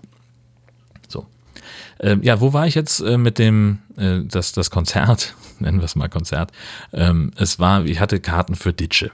Ähm, 2.04 2.22
ja, 2.22 2.40
wo 2.40 2.52
war 2.52 2.66
ich 2.66 2.74
jetzt 2.74 3.00
äh, 3.00 3.16
mit 3.16 3.38
dem, 3.38 3.78
äh, 3.96 4.20
das, 4.24 4.52
das 4.52 4.70
Konzert, 4.70 5.34
nennen 5.58 5.78
wir 5.78 5.86
es 5.86 5.96
mal 5.96 6.08
Konzert. 6.08 6.52
Ähm, 6.92 7.32
es 7.36 7.58
war, 7.58 7.84
ich 7.86 7.98
hatte 7.98 8.20
Karten 8.20 8.56
für 8.56 8.74
Ditsche. 8.74 9.10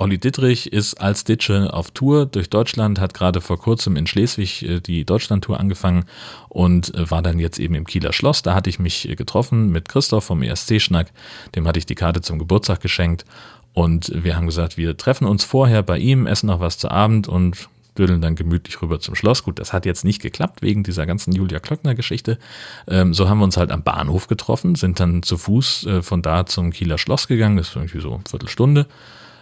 Olli 0.00 0.16
Dittrich 0.18 0.72
ist 0.72 0.94
als 1.00 1.24
Ditsche 1.24 1.74
auf 1.74 1.90
Tour 1.90 2.26
durch 2.26 2.48
Deutschland, 2.48 3.00
hat 3.00 3.14
gerade 3.14 3.40
vor 3.40 3.58
kurzem 3.58 3.96
in 3.96 4.06
Schleswig 4.06 4.62
äh, 4.62 4.80
die 4.80 5.04
Deutschlandtour 5.04 5.58
angefangen 5.58 6.04
und 6.48 6.94
äh, 6.94 7.10
war 7.10 7.22
dann 7.22 7.40
jetzt 7.40 7.58
eben 7.58 7.74
im 7.74 7.88
Kieler 7.88 8.12
Schloss. 8.12 8.42
Da 8.42 8.54
hatte 8.54 8.70
ich 8.70 8.78
mich 8.78 9.08
äh, 9.08 9.16
getroffen 9.16 9.70
mit 9.70 9.88
Christoph 9.88 10.26
vom 10.26 10.42
ESC-Schnack. 10.42 11.10
Dem 11.56 11.66
hatte 11.66 11.80
ich 11.80 11.86
die 11.86 11.96
Karte 11.96 12.20
zum 12.20 12.38
Geburtstag 12.38 12.80
geschenkt 12.80 13.24
und 13.72 14.12
wir 14.14 14.36
haben 14.36 14.46
gesagt, 14.46 14.76
wir 14.76 14.96
treffen 14.96 15.26
uns 15.26 15.42
vorher 15.42 15.82
bei 15.82 15.98
ihm, 15.98 16.28
essen 16.28 16.46
noch 16.46 16.60
was 16.60 16.78
zu 16.78 16.88
Abend 16.88 17.26
und 17.26 17.68
dödeln 17.98 18.20
dann 18.20 18.36
gemütlich 18.36 18.80
rüber 18.80 19.00
zum 19.00 19.14
Schloss. 19.14 19.42
Gut, 19.42 19.58
das 19.58 19.72
hat 19.72 19.86
jetzt 19.86 20.04
nicht 20.04 20.22
geklappt 20.22 20.62
wegen 20.62 20.82
dieser 20.82 21.06
ganzen 21.06 21.32
Julia 21.32 21.58
Klöckner-Geschichte. 21.58 22.38
Ähm, 22.86 23.14
so 23.14 23.28
haben 23.28 23.38
wir 23.38 23.44
uns 23.44 23.56
halt 23.56 23.70
am 23.70 23.82
Bahnhof 23.82 24.28
getroffen, 24.28 24.74
sind 24.74 25.00
dann 25.00 25.22
zu 25.22 25.36
Fuß 25.36 25.86
äh, 25.86 26.02
von 26.02 26.22
da 26.22 26.46
zum 26.46 26.70
Kieler 26.72 26.98
Schloss 26.98 27.28
gegangen. 27.28 27.56
Das 27.56 27.70
ist 27.70 27.76
irgendwie 27.76 28.00
so 28.00 28.14
eine 28.14 28.22
Viertelstunde. 28.28 28.86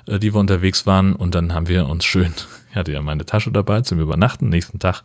Äh, 0.07 0.19
die 0.19 0.33
wir 0.33 0.41
unterwegs 0.41 0.87
waren. 0.87 1.15
Und 1.15 1.35
dann 1.35 1.53
haben 1.53 1.69
wir 1.69 1.89
uns 1.89 2.05
schön, 2.05 2.33
ich 2.71 2.77
hatte 2.77 2.93
ja 2.93 3.03
meine 3.03 3.27
Tasche 3.27 3.51
dabei 3.51 3.83
zum 3.83 4.01
Übernachten, 4.01 4.49
nächsten 4.49 4.79
Tag, 4.79 5.03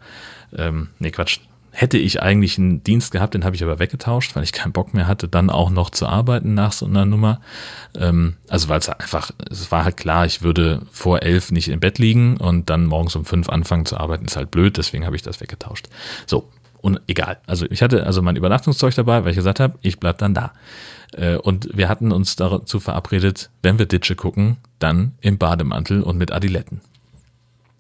ähm, 0.56 0.90
nee 1.00 1.12
Quatsch, 1.12 1.40
hätte 1.72 1.98
ich 1.98 2.22
eigentlich 2.22 2.58
einen 2.58 2.84
Dienst 2.84 3.12
gehabt, 3.12 3.34
den 3.34 3.46
habe 3.46 3.56
ich 3.56 3.64
aber 3.64 3.80
weggetauscht, 3.80 4.36
weil 4.36 4.44
ich 4.44 4.52
keinen 4.52 4.74
Bock 4.74 4.94
mehr 4.94 5.08
hatte, 5.08 5.28
dann 5.28 5.50
auch 5.50 5.70
noch 5.70 5.90
zu 5.90 6.06
arbeiten 6.06 6.54
nach 6.54 6.74
so 6.74 6.86
einer 6.86 7.06
Nummer. 7.06 7.42
Ähm, 7.96 8.36
also 8.50 8.68
weil 8.70 8.80
es 8.80 8.90
einfach, 8.90 9.32
es 9.50 9.72
war 9.72 9.86
halt 9.86 9.98
klar, 9.98 10.26
ich 10.26 10.42
würde 10.42 10.82
vor 10.92 11.24
elf 11.24 11.52
nicht 11.52 11.70
im 11.70 11.80
Bett 11.80 11.98
liegen 11.98 12.38
und 12.38 12.70
dann 12.70 12.86
morgens 12.86 13.16
um 13.16 13.26
fünf 13.26 13.50
anfangen 13.50 13.86
zu 13.86 13.98
arbeiten, 13.98 14.26
ist 14.26 14.36
halt 14.36 14.52
blöd, 14.52 14.78
deswegen 14.78 15.06
habe 15.06 15.16
ich 15.16 15.22
das 15.22 15.40
weggetauscht. 15.40 15.88
So, 16.28 16.50
und 16.82 17.00
egal. 17.08 17.38
Also 17.48 17.66
ich 17.70 17.82
hatte 17.82 18.06
also 18.06 18.22
mein 18.22 18.36
Übernachtungszeug 18.36 18.94
dabei, 18.96 19.24
weil 19.24 19.32
ich 19.32 19.38
gesagt 19.38 19.60
habe, 19.60 19.78
ich 19.82 20.00
bleib 20.00 20.18
dann 20.18 20.34
da. 20.34 20.52
Äh, 21.14 21.38
und 21.38 21.70
wir 21.74 21.88
hatten 21.88 22.12
uns 22.12 22.36
dazu 22.36 22.80
verabredet, 22.80 23.50
wenn 23.62 23.80
wir 23.80 23.86
Ditsche 23.86 24.16
gucken, 24.16 24.58
dann 24.80 25.14
im 25.22 25.38
Bademantel 25.38 26.02
und 26.02 26.18
mit 26.18 26.32
Adiletten. 26.32 26.82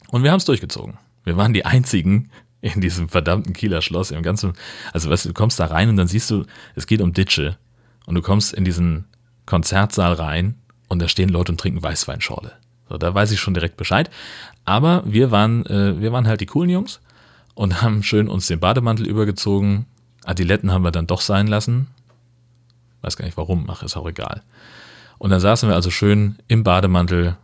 Und 0.10 0.24
wir 0.24 0.32
haben 0.32 0.38
es 0.38 0.46
durchgezogen. 0.46 0.98
Wir 1.24 1.38
waren 1.38 1.54
die 1.54 1.66
einzigen 1.66 2.30
in 2.62 2.82
diesem 2.82 3.10
verdammten 3.10 3.54
Kieler 3.54 3.82
Schloss 3.82 4.12
im 4.12 4.24
ganzen, 4.24 4.54
also 4.94 5.10
weißt 5.10 5.26
du, 5.26 5.30
du 5.30 5.34
kommst 5.34 5.60
da 5.60 5.66
rein 5.66 5.90
und 5.90 5.98
dann 5.98 6.08
siehst 6.08 6.30
du, 6.30 6.46
es 6.76 6.88
geht 6.88 7.02
um 7.02 7.14
Ditsche 7.14 7.58
und 8.06 8.16
du 8.16 8.22
kommst 8.22 8.54
in 8.54 8.66
diesen 8.66 9.06
Konzertsaal 9.46 10.14
rein 10.14 10.56
und 10.88 11.02
da 11.02 11.08
stehen 11.08 11.30
Leute 11.30 11.52
und 11.52 11.60
trinken 11.60 11.82
Weißweinschorle. 11.82 12.54
So, 12.90 12.98
da 12.98 13.14
weiß 13.14 13.32
ich 13.32 13.40
schon 13.40 13.54
direkt 13.54 13.78
Bescheid. 13.78 14.10
Aber 14.66 15.04
wir 15.06 15.32
waren, 15.32 15.66
äh, 15.66 16.00
wir 16.00 16.12
waren 16.12 16.28
halt 16.28 16.42
die 16.42 16.46
coolen 16.46 16.70
Jungs 16.70 17.00
und 17.56 17.82
haben 17.82 18.04
schön 18.04 18.28
uns 18.28 18.48
den 18.48 18.60
Bademantel 18.60 19.08
übergezogen. 19.08 19.86
Adiletten 20.24 20.72
haben 20.72 20.84
wir 20.84 20.92
dann 20.92 21.08
doch 21.08 21.22
sein 21.22 21.48
lassen, 21.48 21.88
Weiß 23.02 23.18
gar 23.18 23.26
nicht 23.26 23.38
warum, 23.38 23.70
ach, 23.70 23.84
ist 23.84 23.98
auch 23.98 24.08
egal. 24.08 24.44
Und 25.18 25.32
dann 25.32 25.40
saßen 25.40 25.70
wir 25.70 25.76
also 25.76 25.90
schön 25.90 26.38
im 26.48 26.64
Bademantel 26.64 27.38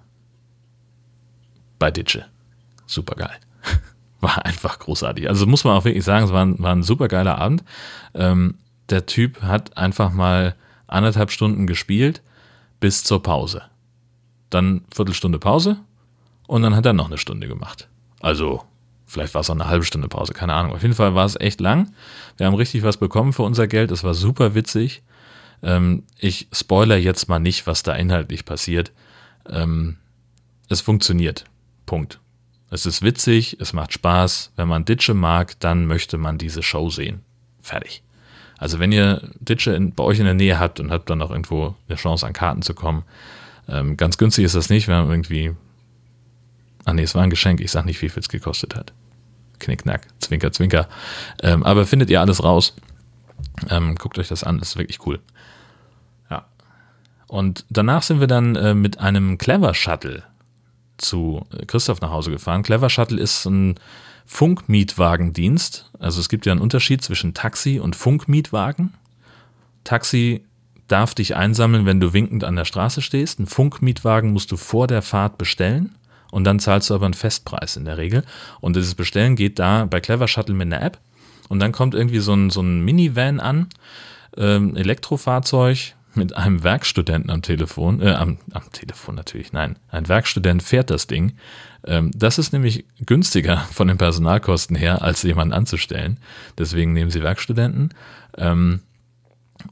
bei 1.80 1.92
Ditsche. 1.92 2.26
Super 2.86 3.16
geil. 3.16 3.38
War 4.20 4.46
einfach 4.46 4.80
großartig. 4.80 5.30
Also 5.30 5.46
muss 5.46 5.64
man 5.64 5.76
auch 5.76 5.86
wirklich 5.86 6.04
sagen, 6.04 6.26
es 6.26 6.32
war 6.32 6.46
ein, 6.46 6.60
war 6.60 6.74
ein 6.74 6.84
super 6.84 7.08
geiler 7.08 7.38
Abend. 7.38 7.64
Ähm, 8.14 8.56
der 8.90 9.06
Typ 9.06 9.42
hat 9.42 9.78
einfach 9.78 10.12
mal 10.12 10.56
anderthalb 10.88 11.32
Stunden 11.32 11.68
gespielt 11.68 12.22
bis 12.80 13.04
zur 13.04 13.22
Pause. 13.22 13.64
Dann 14.50 14.82
Viertelstunde 14.94 15.40
Pause 15.40 15.78
und 16.48 16.62
dann 16.62 16.76
hat 16.76 16.86
er 16.86 16.94
noch 16.94 17.08
eine 17.08 17.18
Stunde 17.18 17.48
gemacht. 17.48 17.90
Also 18.22 18.64
vielleicht 19.06 19.34
war 19.34 19.42
es 19.42 19.50
auch 19.50 19.56
eine 19.56 19.68
halbe 19.68 19.86
Stunde 19.86 20.08
Pause, 20.08 20.34
keine 20.34 20.54
Ahnung. 20.54 20.74
Auf 20.74 20.82
jeden 20.82 20.94
Fall 20.94 21.14
war 21.16 21.26
es 21.26 21.40
echt 21.40 21.60
lang. 21.60 21.92
Wir 22.38 22.48
haben 22.48 22.56
richtig 22.56 22.84
was 22.84 22.98
bekommen 22.98 23.34
für 23.34 23.44
unser 23.44 23.68
Geld. 23.68 23.92
Es 23.92 24.04
war 24.04 24.14
super 24.14 24.56
witzig. 24.56 25.04
Ähm, 25.62 26.04
ich 26.18 26.48
spoiler 26.52 26.98
jetzt 26.98 27.28
mal 27.30 27.40
nicht, 27.40 27.68
was 27.68 27.84
da 27.84 27.94
inhaltlich 27.94 28.46
passiert. 28.46 28.92
Ähm, 29.50 29.98
es 30.70 30.82
funktioniert. 30.82 31.46
Punkt. 31.86 32.20
Es 32.70 32.86
ist 32.86 33.02
witzig, 33.02 33.58
es 33.60 33.74
macht 33.74 33.94
Spaß. 33.94 34.52
Wenn 34.56 34.68
man 34.68 34.86
Ditsche 34.86 35.14
mag, 35.14 35.60
dann 35.60 35.86
möchte 35.86 36.18
man 36.18 36.38
diese 36.38 36.64
Show 36.64 36.90
sehen. 36.90 37.22
Fertig. 37.62 38.04
Also 38.58 38.80
wenn 38.80 38.92
ihr 38.92 39.30
Ditsche 39.40 39.74
in, 39.74 39.94
bei 39.94 40.04
euch 40.04 40.20
in 40.20 40.26
der 40.26 40.34
Nähe 40.34 40.60
habt 40.60 40.80
und 40.80 40.92
habt 40.92 41.10
dann 41.10 41.20
noch 41.20 41.32
irgendwo 41.32 41.76
eine 41.88 41.98
Chance 41.98 42.26
an 42.26 42.34
Karten 42.34 42.62
zu 42.62 42.74
kommen, 42.74 43.04
ähm, 43.70 43.98
ganz 43.98 44.18
günstig 44.18 44.46
ist 44.46 44.56
das 44.56 44.70
nicht. 44.70 44.88
Wir 44.88 44.96
haben 44.96 45.10
irgendwie, 45.10 45.54
ah 46.86 46.94
nee, 46.94 47.04
es 47.04 47.16
war 47.16 47.24
ein 47.24 47.30
Geschenk, 47.30 47.62
ich 47.62 47.72
sag 47.72 47.86
nicht, 47.86 48.02
wie 48.02 48.10
viel 48.10 48.22
es 48.22 48.30
gekostet 48.30 48.76
hat. 48.76 48.94
Knickknack, 49.60 50.08
Zwinker, 50.20 50.52
Zwinker. 50.52 50.88
Ähm, 51.42 51.64
aber 51.64 51.86
findet 51.86 52.10
ihr 52.10 52.22
alles 52.22 52.44
raus. 52.44 52.76
Ähm, 53.70 53.96
guckt 53.96 54.18
euch 54.20 54.28
das 54.28 54.44
an, 54.44 54.60
das 54.60 54.70
ist 54.70 54.78
wirklich 54.78 55.06
cool. 55.06 55.20
Und 57.28 57.66
danach 57.70 58.04
sind 58.04 58.20
wir 58.20 58.28
dann 58.28 58.56
äh, 58.56 58.74
mit 58.74 59.00
einem 59.00 59.38
Clever 59.38 59.74
Shuttle 59.74 60.24
zu 60.98 61.46
Christoph 61.68 62.02
nach 62.02 62.12
Hause 62.12 62.32
gefahren. 62.32 62.64
Clever 62.64 62.90
Shuttle 62.90 63.20
ist 63.20 63.46
ein 63.46 63.76
Funkmietwagendienst. 64.26 65.90
Also 66.00 66.20
es 66.20 66.30
gibt 66.30 66.46
ja 66.46 66.52
einen 66.52 66.62
Unterschied 66.62 67.02
zwischen 67.02 67.34
Taxi 67.34 67.80
und 67.80 67.96
Funkmietwagen. 67.96 68.94
Taxi 69.84 70.44
darf 70.88 71.16
dich 71.16 71.36
einsammeln, 71.36 71.86
wenn 71.86 72.00
du 72.00 72.14
winkend 72.14 72.44
an 72.44 72.56
der 72.56 72.66
Straße 72.66 73.02
stehst. 73.02 73.40
Ein 73.40 73.48
Funkmietwagen 73.48 74.32
musst 74.32 74.52
du 74.52 74.58
vor 74.58 74.88
der 74.88 75.02
Fahrt 75.02 75.38
bestellen 75.38 75.96
und 76.32 76.44
dann 76.44 76.60
zahlst 76.60 76.90
du 76.90 76.96
aber 76.96 77.06
einen 77.06 77.14
Festpreis 77.14 77.78
in 77.78 77.86
der 77.86 77.98
Regel. 77.98 78.24
Und 78.60 78.76
dieses 78.76 78.96
Bestellen 78.96 79.36
geht 79.36 79.60
da 79.60 79.86
bei 79.86 80.00
Clever 80.00 80.28
Shuttle 80.28 80.56
mit 80.56 80.68
einer 80.68 80.82
App. 80.82 81.00
Und 81.50 81.60
dann 81.60 81.72
kommt 81.72 81.96
irgendwie 81.96 82.20
so 82.20 82.34
ein, 82.34 82.50
so 82.50 82.62
ein 82.62 82.82
Minivan 82.82 83.40
an, 83.40 83.68
ähm, 84.36 84.76
Elektrofahrzeug, 84.76 85.96
mit 86.18 86.36
einem 86.36 86.64
Werkstudenten 86.64 87.30
am 87.30 87.42
Telefon, 87.42 88.02
äh, 88.02 88.12
am, 88.12 88.38
am 88.52 88.72
Telefon 88.72 89.16
natürlich, 89.16 89.54
nein, 89.54 89.78
ein 89.90 90.08
Werkstudent 90.08 90.62
fährt 90.64 90.90
das 90.90 91.08
Ding. 91.08 91.34
Ähm, 91.86 92.12
das 92.14 92.38
ist 92.38 92.54
nämlich 92.54 92.86
günstiger 93.06 93.58
von 93.72 93.88
den 93.88 93.98
Personalkosten 93.98 94.76
her, 94.76 95.02
als 95.02 95.24
jemanden 95.24 95.54
anzustellen. 95.54 96.20
Deswegen 96.58 96.94
nehmen 96.94 97.12
sie 97.12 97.22
Werkstudenten. 97.22 97.94
Ähm, 98.38 98.82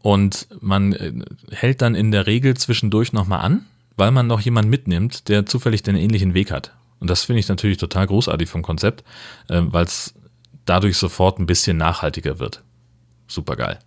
und 0.01 0.47
man 0.61 0.93
äh, 0.93 1.13
hält 1.51 1.81
dann 1.81 1.95
in 1.95 2.11
der 2.11 2.27
Regel 2.27 2.55
zwischendurch 2.55 3.13
nochmal 3.13 3.41
an, 3.41 3.65
weil 3.97 4.11
man 4.11 4.27
noch 4.27 4.41
jemanden 4.41 4.69
mitnimmt, 4.69 5.29
der 5.29 5.45
zufällig 5.45 5.83
den 5.83 5.95
ähnlichen 5.95 6.33
Weg 6.33 6.51
hat. 6.51 6.73
Und 6.99 7.09
das 7.09 7.23
finde 7.23 7.39
ich 7.39 7.47
natürlich 7.47 7.77
total 7.77 8.07
großartig 8.07 8.49
vom 8.49 8.61
Konzept, 8.61 9.03
äh, 9.49 9.61
weil 9.63 9.85
es 9.85 10.13
dadurch 10.65 10.97
sofort 10.97 11.39
ein 11.39 11.45
bisschen 11.45 11.77
nachhaltiger 11.77 12.39
wird. 12.39 12.63
Super 13.27 13.55
geil. 13.55 13.79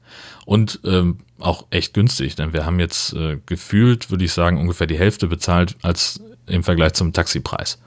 Und 0.47 0.81
ähm, 0.85 1.19
auch 1.39 1.67
echt 1.71 1.95
günstig, 1.95 2.37
denn 2.37 2.53
wir 2.53 2.67
haben 2.67 2.81
jetzt 2.81 3.13
äh, 3.15 3.39
gefühlt, 3.47 4.11
würde 4.11 4.25
ich 4.25 4.33
sagen, 4.33 4.59
ungefähr 4.59 4.87
die 4.87 4.99
Hälfte 4.99 5.27
bezahlt 5.27 5.77
als 5.83 6.21
im 6.47 6.65
Vergleich 6.65 6.95
zum 6.95 7.13
Taxipreis. 7.13 7.79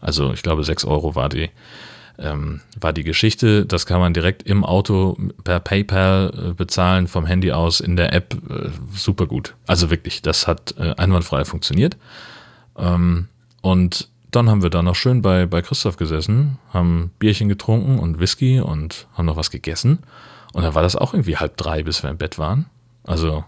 Also 0.00 0.32
ich 0.32 0.42
glaube, 0.42 0.64
6 0.64 0.84
Euro 0.84 1.14
war 1.14 1.28
die, 1.28 1.50
ähm, 2.18 2.60
war 2.78 2.92
die 2.92 3.04
Geschichte. 3.04 3.66
Das 3.66 3.86
kann 3.86 4.00
man 4.00 4.14
direkt 4.14 4.42
im 4.42 4.64
Auto 4.64 5.16
per 5.44 5.60
PayPal 5.60 6.32
äh, 6.50 6.52
bezahlen, 6.52 7.08
vom 7.08 7.26
Handy 7.26 7.52
aus, 7.52 7.80
in 7.80 7.96
der 7.96 8.12
App. 8.12 8.34
Äh, 8.48 8.70
super 8.94 9.26
gut. 9.26 9.54
Also 9.66 9.90
wirklich, 9.90 10.22
das 10.22 10.46
hat 10.46 10.74
äh, 10.78 10.94
einwandfrei 10.96 11.44
funktioniert. 11.44 11.96
Ähm, 12.76 13.28
und 13.62 14.08
dann 14.30 14.50
haben 14.50 14.62
wir 14.62 14.70
da 14.70 14.82
noch 14.82 14.94
schön 14.94 15.22
bei, 15.22 15.46
bei 15.46 15.62
Christoph 15.62 15.96
gesessen, 15.96 16.58
haben 16.72 17.10
Bierchen 17.18 17.48
getrunken 17.48 17.98
und 17.98 18.20
Whisky 18.20 18.60
und 18.60 19.06
haben 19.14 19.26
noch 19.26 19.36
was 19.36 19.50
gegessen. 19.50 20.00
Und 20.52 20.62
dann 20.62 20.74
war 20.74 20.82
das 20.82 20.96
auch 20.96 21.14
irgendwie 21.14 21.36
halb 21.36 21.56
drei, 21.56 21.82
bis 21.82 22.02
wir 22.02 22.10
im 22.10 22.18
Bett 22.18 22.38
waren. 22.38 22.66
Also 23.08 23.44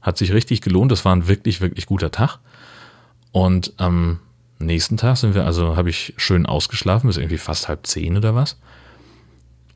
hat 0.00 0.18
sich 0.18 0.32
richtig 0.32 0.60
gelohnt. 0.60 0.90
Das 0.90 1.04
war 1.04 1.14
ein 1.14 1.28
wirklich, 1.28 1.60
wirklich 1.60 1.86
guter 1.86 2.10
Tag. 2.10 2.38
Und 3.30 3.74
am 3.76 4.18
nächsten 4.58 4.96
Tag 4.96 5.16
sind 5.16 5.34
wir, 5.34 5.46
also 5.46 5.76
habe 5.76 5.88
ich 5.88 6.14
schön 6.16 6.46
ausgeschlafen, 6.46 7.06
bis 7.06 7.16
irgendwie 7.16 7.38
fast 7.38 7.68
halb 7.68 7.86
zehn 7.86 8.16
oder 8.16 8.34
was. 8.34 8.58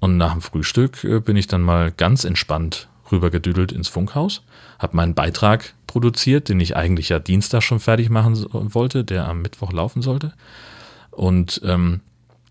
Und 0.01 0.17
nach 0.17 0.33
dem 0.33 0.43
Frühstück 0.43 1.05
äh, 1.05 1.21
bin 1.21 1.37
ich 1.37 1.47
dann 1.47 1.63
mal 1.63 1.93
ganz 1.93 2.25
entspannt 2.25 2.89
rübergedüdelt 3.11 3.71
ins 3.71 3.89
Funkhaus, 3.89 4.43
habe 4.81 4.97
meinen 4.97 5.15
Beitrag 5.15 5.75
produziert, 5.87 6.49
den 6.49 6.59
ich 6.59 6.77
eigentlich 6.77 7.09
ja 7.09 7.21
Dienstag 7.21 7.63
schon 7.63 7.79
fertig 7.79 8.11
machen 8.11 8.45
wollte, 8.53 9.05
der 9.05 9.29
am 9.29 9.43
Mittwoch 9.43 9.73
laufen 9.73 10.03
sollte. 10.03 10.35
Und 11.13 11.61
ähm, 11.65 12.01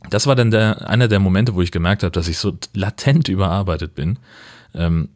das 0.10 0.28
war 0.28 0.36
dann 0.36 0.52
der, 0.52 0.90
einer 0.90 1.10
der 1.10 1.20
Momente, 1.20 1.56
wo 1.56 1.62
ich 1.62 1.74
gemerkt 1.74 2.04
habe, 2.04 2.12
dass 2.12 2.30
ich 2.30 2.38
so 2.38 2.58
latent 2.74 3.28
überarbeitet 3.28 3.96
bin. 3.96 4.18
Ähm, 4.74 5.10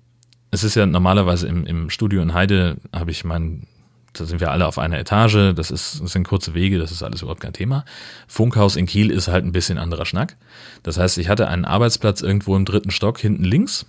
es 0.52 0.64
ist 0.64 0.76
ja 0.76 0.86
normalerweise 0.86 1.48
im, 1.48 1.66
im 1.66 1.90
Studio 1.90 2.22
in 2.22 2.34
Heide, 2.34 2.78
habe 2.94 3.12
ich 3.12 3.24
meinen 3.24 3.68
da 4.14 4.26
sind 4.26 4.42
wir 4.42 4.52
alle 4.52 4.66
auf 4.66 4.80
einer 4.80 5.00
Etage, 5.00 5.54
das, 5.56 5.72
ist, 5.72 6.02
das 6.02 6.12
sind 6.12 6.28
kurze 6.28 6.54
Wege, 6.54 6.80
das 6.80 6.92
ist 6.92 7.04
alles 7.04 7.22
überhaupt 7.22 7.42
kein 7.42 7.54
Thema. 7.54 7.86
Funkhaus 8.28 8.76
in 8.76 8.86
Kiel 8.86 9.12
ist 9.12 9.28
halt 9.28 9.46
ein 9.46 9.52
bisschen 9.52 9.78
anderer 9.78 10.06
Schnack. 10.06 10.36
Das 10.84 10.98
heißt, 10.98 11.18
ich 11.20 11.30
hatte 11.30 11.48
einen 11.48 11.66
Arbeitsplatz 11.66 12.22
irgendwo 12.22 12.56
im 12.56 12.66
dritten 12.66 12.92
Stock 12.92 13.20
hinten 13.20 13.44
links 13.44 13.86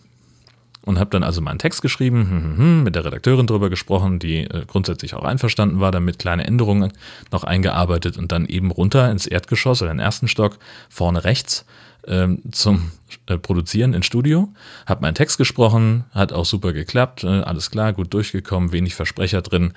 und 0.82 0.98
habe 0.98 1.10
dann 1.10 1.22
also 1.22 1.40
meinen 1.40 1.58
Text 1.58 1.82
geschrieben, 1.82 2.28
hm, 2.28 2.42
hm, 2.42 2.58
hm, 2.58 2.82
mit 2.82 2.94
der 2.94 3.04
Redakteurin 3.04 3.46
drüber 3.46 3.70
gesprochen, 3.70 4.18
die 4.18 4.44
äh, 4.44 4.64
grundsätzlich 4.66 5.14
auch 5.14 5.24
einverstanden 5.24 5.80
war, 5.80 5.90
damit 5.90 6.18
kleine 6.18 6.46
Änderungen 6.46 6.92
noch 7.32 7.44
eingearbeitet 7.44 8.16
und 8.16 8.32
dann 8.32 8.46
eben 8.46 8.70
runter 8.70 9.10
ins 9.10 9.26
Erdgeschoss 9.26 9.82
oder 9.82 9.92
den 9.92 10.00
ersten 10.00 10.28
Stock, 10.28 10.58
vorne 10.88 11.24
rechts 11.24 11.64
ähm, 12.10 12.42
zum 12.50 12.90
äh, 13.26 13.38
Produzieren 13.38 13.94
ins 13.94 14.06
Studio, 14.06 14.48
habe 14.84 15.02
meinen 15.02 15.14
Text 15.14 15.38
gesprochen, 15.38 16.04
hat 16.10 16.32
auch 16.32 16.44
super 16.44 16.72
geklappt, 16.72 17.24
äh, 17.24 17.28
alles 17.28 17.70
klar, 17.70 17.92
gut 17.92 18.12
durchgekommen, 18.12 18.72
wenig 18.72 18.94
Versprecher 18.94 19.40
drin. 19.40 19.72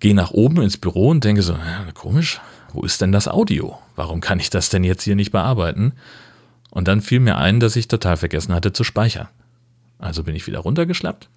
Gehe 0.00 0.14
nach 0.14 0.30
oben 0.30 0.62
ins 0.62 0.76
Büro 0.76 1.08
und 1.08 1.24
denke 1.24 1.42
so, 1.42 1.54
ja, 1.54 1.86
komisch, 1.92 2.40
wo 2.72 2.82
ist 2.82 3.00
denn 3.00 3.12
das 3.12 3.26
Audio? 3.26 3.76
Warum 3.96 4.20
kann 4.20 4.38
ich 4.38 4.48
das 4.48 4.70
denn 4.70 4.84
jetzt 4.84 5.02
hier 5.02 5.16
nicht 5.16 5.32
bearbeiten? 5.32 5.92
Und 6.70 6.86
dann 6.86 7.00
fiel 7.00 7.18
mir 7.18 7.36
ein, 7.36 7.58
dass 7.58 7.74
ich 7.76 7.88
total 7.88 8.16
vergessen 8.16 8.54
hatte 8.54 8.72
zu 8.72 8.84
speichern. 8.84 9.28
Also 9.98 10.22
bin 10.22 10.36
ich 10.36 10.46
wieder 10.46 10.60
runtergeschlappt, 10.60 11.28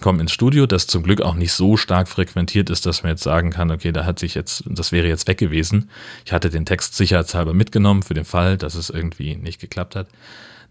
komme 0.00 0.20
ins 0.20 0.32
Studio, 0.32 0.66
das 0.66 0.86
zum 0.86 1.02
Glück 1.02 1.20
auch 1.20 1.34
nicht 1.34 1.52
so 1.52 1.76
stark 1.76 2.08
frequentiert 2.08 2.70
ist, 2.70 2.86
dass 2.86 3.02
man 3.02 3.10
jetzt 3.10 3.22
sagen 3.22 3.50
kann, 3.50 3.70
okay, 3.70 3.92
da 3.92 4.04
hat 4.04 4.18
sich 4.18 4.34
jetzt, 4.34 4.64
das 4.66 4.92
wäre 4.92 5.08
jetzt 5.08 5.28
weg 5.28 5.38
gewesen. 5.38 5.90
Ich 6.24 6.32
hatte 6.32 6.50
den 6.50 6.66
Text 6.66 6.96
sicherheitshalber 6.96 7.54
mitgenommen 7.54 8.02
für 8.02 8.14
den 8.14 8.24
Fall, 8.24 8.56
dass 8.56 8.74
es 8.74 8.90
irgendwie 8.90 9.36
nicht 9.36 9.60
geklappt 9.60 9.96
hat. 9.96 10.08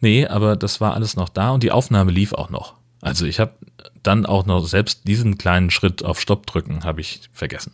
Nee, 0.02 0.28
aber 0.28 0.56
das 0.56 0.80
war 0.80 0.94
alles 0.94 1.16
noch 1.16 1.30
da 1.30 1.52
und 1.52 1.64
die 1.64 1.72
Aufnahme 1.72 2.12
lief 2.12 2.34
auch 2.34 2.50
noch. 2.50 2.76
Also 3.02 3.26
ich 3.26 3.40
habe 3.40 3.54
dann 4.04 4.26
auch 4.26 4.46
noch 4.46 4.66
selbst 4.66 5.08
diesen 5.08 5.38
kleinen 5.38 5.70
Schritt 5.70 6.04
auf 6.04 6.20
Stopp 6.20 6.46
drücken, 6.46 6.84
habe 6.84 7.02
ich 7.02 7.22
vergessen. 7.32 7.74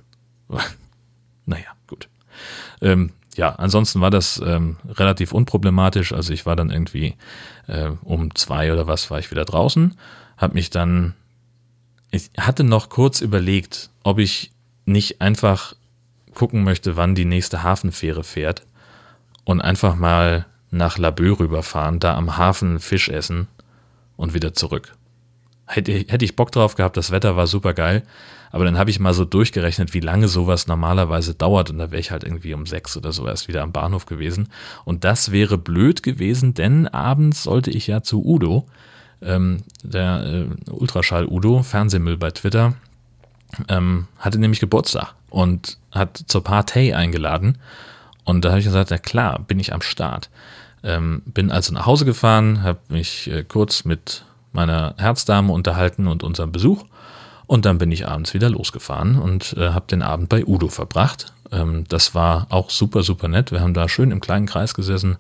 naja, 1.46 1.68
gut. 1.88 2.08
Ähm, 2.82 3.12
ja, 3.36 3.50
ansonsten 3.56 4.02
war 4.02 4.12
das 4.12 4.42
ähm, 4.44 4.78
relativ 4.88 5.34
unproblematisch. 5.34 6.14
Also 6.14 6.34
ich 6.34 6.46
war 6.46 6.56
dann 6.56 6.72
irgendwie 6.72 7.16
äh, 7.68 7.90
um 8.04 8.34
zwei 8.36 8.72
oder 8.72 8.88
was 8.88 9.12
war 9.12 9.20
ich 9.20 9.32
wieder 9.32 9.46
draußen, 9.46 9.96
habe 10.38 10.54
mich 10.54 10.70
dann, 10.70 11.14
ich 12.16 12.32
hatte 12.40 12.64
noch 12.64 12.90
kurz 12.90 13.22
überlegt, 13.22 13.90
ob 14.04 14.20
ich 14.20 14.52
nicht 14.86 15.22
einfach 15.22 15.76
gucken 16.34 16.64
möchte, 16.64 16.96
wann 16.96 17.16
die 17.16 17.26
nächste 17.26 17.64
Hafenfähre 17.64 18.24
fährt 18.24 18.66
und 19.44 19.62
einfach 19.62 19.96
mal 19.96 20.46
nach 20.72 20.98
Laboe 20.98 21.40
rüberfahren, 21.40 22.00
da 22.00 22.16
am 22.16 22.38
Hafen 22.38 22.80
Fisch 22.80 23.10
essen 23.10 23.48
und 24.18 24.34
wieder 24.34 24.54
zurück. 24.54 24.96
Hätte, 25.68 25.94
hätte 25.94 26.26
ich 26.26 26.36
Bock 26.36 26.52
drauf 26.52 26.76
gehabt, 26.76 26.98
das 26.98 27.12
Wetter 27.12 27.36
war 27.36 27.48
super 27.48 27.74
geil. 27.74 28.04
Aber 28.52 28.64
dann 28.64 28.78
habe 28.78 28.90
ich 28.90 29.02
mal 29.02 29.14
so 29.14 29.26
durchgerechnet, 29.26 29.94
wie 29.94 30.00
lange 30.00 30.30
sowas 30.30 30.68
normalerweise 30.68 31.34
dauert. 31.34 31.72
Und 31.72 31.80
da 31.80 31.92
wäre 31.92 32.00
ich 32.00 32.12
halt 32.12 32.24
irgendwie 32.24 32.54
um 32.54 32.66
sechs 32.66 32.96
oder 32.96 33.12
so 33.12 33.28
erst 33.28 33.50
wieder 33.50 33.64
am 33.64 33.74
Bahnhof 33.74 34.06
gewesen. 34.06 34.48
Und 34.86 35.04
das 35.04 35.32
wäre 35.32 35.58
blöd 35.58 36.04
gewesen, 36.04 36.54
denn 36.54 36.88
abends 36.88 37.44
sollte 37.44 37.72
ich 37.72 37.88
ja 37.88 38.02
zu 38.02 38.24
Udo, 38.24 38.66
ähm, 39.26 39.64
der 39.84 40.24
äh, 40.24 40.72
Ultraschall 40.72 41.28
Udo, 41.28 41.64
Fernsehmüll 41.64 42.18
bei 42.18 42.32
Twitter, 42.32 42.74
ähm, 43.70 44.08
hatte 44.20 44.40
nämlich 44.40 44.60
Geburtstag 44.60 45.14
und 45.30 45.78
hat 45.92 46.24
zur 46.28 46.44
Partei 46.44 46.96
eingeladen. 46.96 47.58
Und 48.24 48.44
da 48.44 48.50
habe 48.50 48.60
ich 48.60 48.66
gesagt, 48.66 48.92
ja 48.92 48.98
klar, 48.98 49.40
bin 49.40 49.60
ich 49.60 49.74
am 49.74 49.82
Start. 49.82 50.30
Ähm, 50.84 51.22
bin 51.26 51.52
also 51.52 51.74
nach 51.74 51.86
Hause 51.86 52.06
gefahren, 52.06 52.64
habe 52.64 52.80
mich 52.90 53.30
äh, 53.30 53.44
kurz 53.44 53.86
mit 53.86 54.26
meiner 54.52 54.96
Herzdame 54.98 55.52
unterhalten 55.52 56.08
und 56.08 56.24
unserem 56.24 56.52
Besuch. 56.52 56.86
Und 57.48 57.66
dann 57.66 57.78
bin 57.78 57.92
ich 57.92 58.08
abends 58.08 58.34
wieder 58.34 58.50
losgefahren 58.50 59.20
und 59.20 59.54
äh, 59.58 59.70
habe 59.70 59.86
den 59.88 60.02
Abend 60.02 60.30
bei 60.30 60.46
Udo 60.46 60.68
verbracht. 60.68 61.34
Ähm, 61.52 61.86
das 61.90 62.16
war 62.16 62.48
auch 62.50 62.70
super, 62.70 63.04
super 63.04 63.28
nett. 63.28 63.52
Wir 63.52 63.62
haben 63.62 63.74
da 63.74 63.88
schön 63.88 64.12
im 64.12 64.22
kleinen 64.22 64.48
Kreis 64.48 64.74
gesessen 64.74 65.18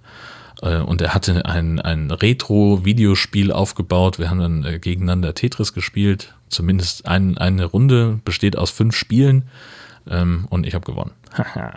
und 0.61 1.01
er 1.01 1.13
hatte 1.13 1.45
ein, 1.45 1.79
ein 1.79 2.11
Retro-Videospiel 2.11 3.51
aufgebaut. 3.51 4.19
Wir 4.19 4.29
haben 4.29 4.39
dann 4.39 4.63
äh, 4.63 4.79
gegeneinander 4.79 5.33
Tetris 5.33 5.73
gespielt. 5.73 6.33
Zumindest 6.49 7.05
ein, 7.07 7.37
eine 7.37 7.65
Runde 7.65 8.19
besteht 8.23 8.57
aus 8.57 8.69
fünf 8.69 8.95
Spielen 8.95 9.49
ähm, 10.07 10.47
und 10.49 10.65
ich 10.65 10.73
habe 10.73 10.85
gewonnen. 10.85 11.11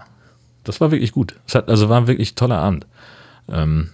das 0.65 0.81
war 0.81 0.91
wirklich 0.91 1.13
gut. 1.13 1.35
Es 1.47 1.55
hat, 1.55 1.69
also 1.69 1.89
war 1.89 2.01
ein 2.01 2.07
wirklich 2.07 2.35
toller 2.35 2.59
Abend. 2.59 2.87
Ähm, 3.49 3.91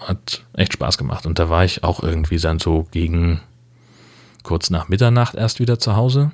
hat 0.00 0.44
echt 0.54 0.72
Spaß 0.72 0.98
gemacht. 0.98 1.26
Und 1.26 1.38
da 1.38 1.48
war 1.48 1.64
ich 1.64 1.84
auch 1.84 2.02
irgendwie 2.02 2.38
dann 2.38 2.58
so 2.58 2.86
gegen 2.90 3.40
kurz 4.42 4.70
nach 4.70 4.88
Mitternacht 4.88 5.34
erst 5.34 5.60
wieder 5.60 5.78
zu 5.78 5.96
Hause. 5.96 6.32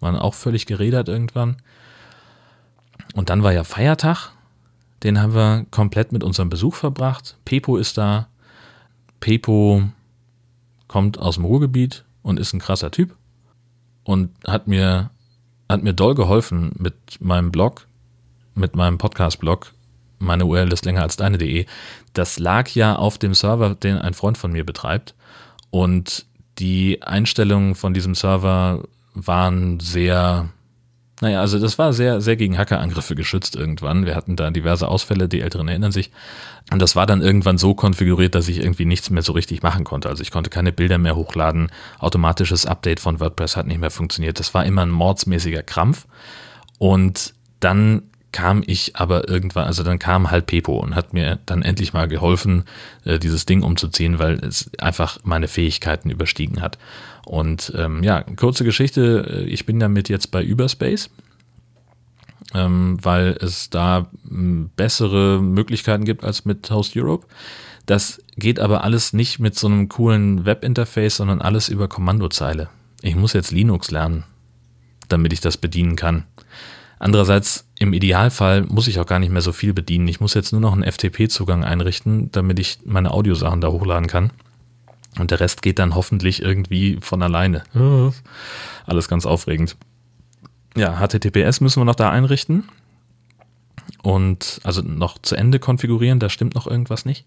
Waren 0.00 0.16
auch 0.16 0.34
völlig 0.34 0.66
geredert 0.66 1.08
irgendwann. 1.08 1.56
Und 3.14 3.30
dann 3.30 3.42
war 3.42 3.52
ja 3.52 3.64
Feiertag. 3.64 4.30
Den 5.04 5.20
haben 5.20 5.34
wir 5.34 5.66
komplett 5.70 6.12
mit 6.12 6.24
unserem 6.24 6.48
Besuch 6.48 6.74
verbracht. 6.74 7.36
Pepo 7.44 7.76
ist 7.76 7.98
da. 7.98 8.28
Pepo 9.20 9.82
kommt 10.88 11.18
aus 11.18 11.36
dem 11.36 11.44
Ruhrgebiet 11.44 12.04
und 12.22 12.40
ist 12.40 12.52
ein 12.52 12.60
krasser 12.60 12.90
Typ. 12.90 13.14
Und 14.02 14.30
hat 14.46 14.66
mir, 14.66 15.10
hat 15.68 15.82
mir 15.82 15.92
doll 15.92 16.14
geholfen 16.14 16.72
mit 16.78 16.94
meinem 17.20 17.52
Blog, 17.52 17.86
mit 18.54 18.74
meinem 18.74 18.98
Podcast-Blog 18.98 19.72
meine 20.24 20.46
URL 20.46 20.72
ist 20.72 20.84
länger 20.84 21.02
als 21.02 21.16
deine.de. 21.16 21.66
Das 22.12 22.38
lag 22.38 22.70
ja 22.70 22.96
auf 22.96 23.18
dem 23.18 23.34
Server, 23.34 23.74
den 23.74 23.98
ein 23.98 24.14
Freund 24.14 24.38
von 24.38 24.52
mir 24.52 24.64
betreibt. 24.64 25.14
Und 25.70 26.26
die 26.58 27.02
Einstellungen 27.02 27.74
von 27.74 27.94
diesem 27.94 28.14
Server 28.14 28.82
waren 29.14 29.80
sehr, 29.80 30.48
naja, 31.20 31.40
also 31.40 31.60
das 31.60 31.78
war 31.78 31.92
sehr, 31.92 32.20
sehr 32.20 32.36
gegen 32.36 32.58
Hackerangriffe 32.58 33.14
geschützt 33.14 33.54
irgendwann. 33.54 34.04
Wir 34.04 34.16
hatten 34.16 34.34
da 34.34 34.50
diverse 34.50 34.88
Ausfälle, 34.88 35.28
die 35.28 35.40
Älteren 35.40 35.68
erinnern 35.68 35.92
sich. 35.92 36.10
Und 36.72 36.82
das 36.82 36.96
war 36.96 37.06
dann 37.06 37.22
irgendwann 37.22 37.56
so 37.56 37.74
konfiguriert, 37.74 38.34
dass 38.34 38.48
ich 38.48 38.58
irgendwie 38.58 38.84
nichts 38.84 39.10
mehr 39.10 39.22
so 39.22 39.32
richtig 39.32 39.62
machen 39.62 39.84
konnte. 39.84 40.08
Also 40.08 40.22
ich 40.22 40.32
konnte 40.32 40.50
keine 40.50 40.72
Bilder 40.72 40.98
mehr 40.98 41.14
hochladen. 41.14 41.70
Automatisches 42.00 42.66
Update 42.66 42.98
von 42.98 43.20
WordPress 43.20 43.56
hat 43.56 43.66
nicht 43.66 43.80
mehr 43.80 43.92
funktioniert. 43.92 44.40
Das 44.40 44.54
war 44.54 44.64
immer 44.66 44.82
ein 44.82 44.90
mordsmäßiger 44.90 45.62
Krampf. 45.62 46.06
Und 46.78 47.34
dann 47.60 48.02
kam 48.32 48.64
ich 48.66 48.96
aber 48.96 49.28
irgendwann, 49.28 49.66
also 49.66 49.84
dann 49.84 50.00
kam 50.00 50.32
halt 50.32 50.46
Pepo 50.46 50.76
und 50.80 50.96
hat 50.96 51.12
mir 51.12 51.38
dann 51.46 51.62
endlich 51.62 51.92
mal 51.92 52.08
geholfen, 52.08 52.64
äh, 53.04 53.20
dieses 53.20 53.46
Ding 53.46 53.62
umzuziehen, 53.62 54.18
weil 54.18 54.44
es 54.44 54.68
einfach 54.80 55.18
meine 55.22 55.46
Fähigkeiten 55.46 56.10
überstiegen 56.10 56.60
hat. 56.60 56.76
Und 57.26 57.72
ähm, 57.76 58.02
ja, 58.02 58.22
kurze 58.22 58.64
Geschichte, 58.64 59.26
äh, 59.28 59.44
ich 59.44 59.66
bin 59.66 59.80
damit 59.80 60.08
jetzt 60.08 60.30
bei 60.30 60.42
Überspace, 60.42 61.10
ähm, 62.54 62.98
weil 63.02 63.36
es 63.40 63.70
da 63.70 64.10
bessere 64.30 65.40
Möglichkeiten 65.40 66.04
gibt 66.04 66.24
als 66.24 66.44
mit 66.44 66.70
Host 66.70 66.96
Europe. 66.96 67.26
Das 67.86 68.22
geht 68.36 68.60
aber 68.60 68.84
alles 68.84 69.12
nicht 69.12 69.38
mit 69.38 69.58
so 69.58 69.66
einem 69.66 69.88
coolen 69.88 70.44
Webinterface, 70.44 71.16
sondern 71.16 71.40
alles 71.40 71.68
über 71.68 71.88
Kommandozeile. 71.88 72.68
Ich 73.02 73.16
muss 73.16 73.34
jetzt 73.34 73.50
Linux 73.50 73.90
lernen, 73.90 74.24
damit 75.08 75.32
ich 75.32 75.40
das 75.40 75.56
bedienen 75.56 75.96
kann. 75.96 76.24
Andererseits, 76.98 77.68
im 77.78 77.92
Idealfall 77.92 78.62
muss 78.62 78.88
ich 78.88 78.98
auch 78.98 79.06
gar 79.06 79.18
nicht 79.18 79.30
mehr 79.30 79.42
so 79.42 79.52
viel 79.52 79.74
bedienen. 79.74 80.08
Ich 80.08 80.20
muss 80.20 80.32
jetzt 80.32 80.52
nur 80.52 80.60
noch 80.60 80.72
einen 80.72 80.90
FTP-Zugang 80.90 81.62
einrichten, 81.62 82.30
damit 82.32 82.58
ich 82.58 82.78
meine 82.86 83.10
Audiosachen 83.10 83.60
da 83.60 83.68
hochladen 83.68 84.06
kann. 84.06 84.30
Und 85.18 85.30
der 85.30 85.40
Rest 85.40 85.62
geht 85.62 85.78
dann 85.78 85.94
hoffentlich 85.94 86.42
irgendwie 86.42 86.98
von 87.00 87.22
alleine. 87.22 87.62
Alles 88.86 89.08
ganz 89.08 89.26
aufregend. 89.26 89.76
Ja, 90.76 90.98
HTTPS 90.98 91.60
müssen 91.60 91.80
wir 91.80 91.84
noch 91.84 91.94
da 91.94 92.10
einrichten. 92.10 92.68
Und 94.02 94.60
also 94.64 94.82
noch 94.82 95.18
zu 95.18 95.36
Ende 95.36 95.58
konfigurieren, 95.58 96.18
da 96.18 96.28
stimmt 96.28 96.54
noch 96.54 96.66
irgendwas 96.66 97.04
nicht. 97.04 97.24